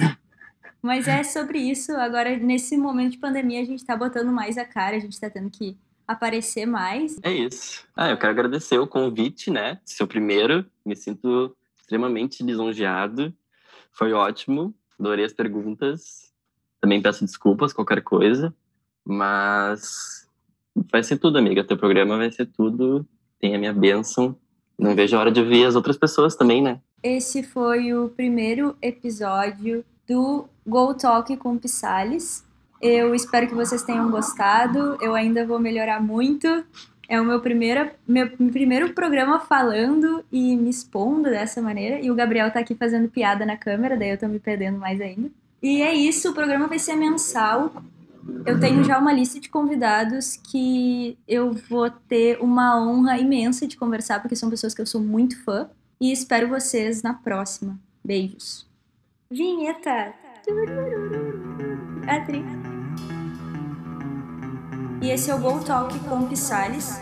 Mas 0.82 1.08
é 1.08 1.24
sobre 1.24 1.60
isso. 1.60 1.92
Agora, 1.94 2.36
nesse 2.38 2.78
momento 2.78 3.14
de 3.14 3.18
pandemia, 3.18 3.62
a 3.62 3.66
gente 3.66 3.86
tá 3.86 3.96
botando 3.96 4.32
mais 4.32 4.58
a 4.58 4.66
cara, 4.66 4.96
a 4.96 5.00
gente 5.00 5.20
tá 5.20 5.30
tendo 5.30 5.50
que 5.50 5.78
aparecer 6.08 6.66
mais. 6.66 7.18
É 7.24 7.32
isso. 7.32 7.86
Ah, 7.96 8.10
eu 8.10 8.18
quero 8.18 8.32
agradecer 8.32 8.78
o 8.78 8.88
convite, 8.88 9.50
né? 9.50 9.80
Seu 9.86 10.08
primeiro. 10.08 10.66
Me 10.86 10.96
sinto 10.96 11.56
extremamente 11.80 12.44
lisonjeado. 12.44 13.34
Foi 13.96 14.12
ótimo. 14.14 14.74
Adorei 15.00 15.26
as 15.26 15.34
perguntas. 15.34 16.32
Também 16.82 17.02
peço 17.02 17.26
desculpas, 17.26 17.74
qualquer 17.74 18.02
coisa. 18.02 18.54
Mas 19.06 20.28
vai 20.92 21.02
ser 21.02 21.18
tudo, 21.18 21.38
amiga. 21.38 21.64
Teu 21.64 21.78
programa 21.78 22.18
vai 22.18 22.32
ser 22.32 22.46
tudo. 22.46 23.06
Tem 23.40 23.56
a 23.56 23.58
minha 23.58 23.74
bênção. 23.74 24.36
Não 24.78 24.94
vejo 24.94 25.16
a 25.16 25.20
hora 25.20 25.32
de 25.32 25.42
ver 25.42 25.66
as 25.66 25.76
outras 25.76 25.98
pessoas 25.98 26.36
também, 26.36 26.62
né? 26.62 26.82
Esse 27.02 27.42
foi 27.42 27.94
o 27.94 28.10
primeiro 28.10 28.76
episódio 28.82 29.86
do 30.08 30.48
Go 30.68 30.94
Talk 30.94 31.36
com 31.38 31.58
Pissales. 31.58 32.44
Eu 32.82 33.16
espero 33.16 33.48
que 33.48 33.56
vocês 33.56 33.84
tenham 33.84 34.12
gostado. 34.12 34.98
Eu 35.02 35.16
ainda 35.16 35.46
vou 35.46 35.60
melhorar 35.60 36.02
muito. 36.02 36.48
É 37.08 37.20
o 37.20 37.26
meu 37.26 37.40
primeiro, 37.40 37.90
meu 38.08 38.30
primeiro 38.32 38.94
programa 38.94 39.40
falando 39.40 40.24
e 40.32 40.56
me 40.56 40.70
expondo 40.70 41.30
dessa 41.30 41.62
maneira. 41.62 42.00
E 42.00 42.10
o 42.10 42.16
Gabriel 42.16 42.52
tá 42.52 42.60
aqui 42.60 42.76
fazendo 42.76 43.10
piada 43.10 43.46
na 43.46 43.56
câmera, 43.58 43.96
daí 43.96 44.10
eu 44.10 44.18
tô 44.18 44.28
me 44.28 44.40
perdendo 44.40 44.78
mais 44.80 45.00
ainda. 45.00 45.30
E 45.62 45.82
é 45.82 45.94
isso, 45.94 46.30
o 46.30 46.34
programa 46.34 46.68
vai 46.68 46.80
ser 46.80 46.96
mensal. 46.96 47.72
Eu 48.46 48.60
tenho 48.60 48.84
já 48.84 48.98
uma 48.98 49.14
lista 49.14 49.40
de 49.40 49.50
convidados 49.50 50.36
que 50.36 51.18
eu 51.28 51.54
vou 51.54 51.90
ter 51.90 52.40
uma 52.42 52.80
honra 52.82 53.20
imensa 53.20 53.68
de 53.68 53.78
conversar, 53.78 54.20
porque 54.20 54.36
são 54.36 54.50
pessoas 54.50 54.74
que 54.74 54.82
eu 54.82 54.86
sou 54.86 55.02
muito 55.02 55.44
fã. 55.44 55.70
E 56.02 56.12
espero 56.12 56.48
vocês 56.48 57.04
na 57.04 57.14
próxima. 57.14 57.80
Beijos. 58.04 58.68
Vinheta! 59.30 60.14
Atriz. 62.08 62.75
E 65.02 65.10
esse 65.10 65.30
é 65.30 65.36
o 65.36 65.40
Go 65.40 65.60
Talk 65.60 65.98
com 66.00 66.28
Pisales. 66.28 67.00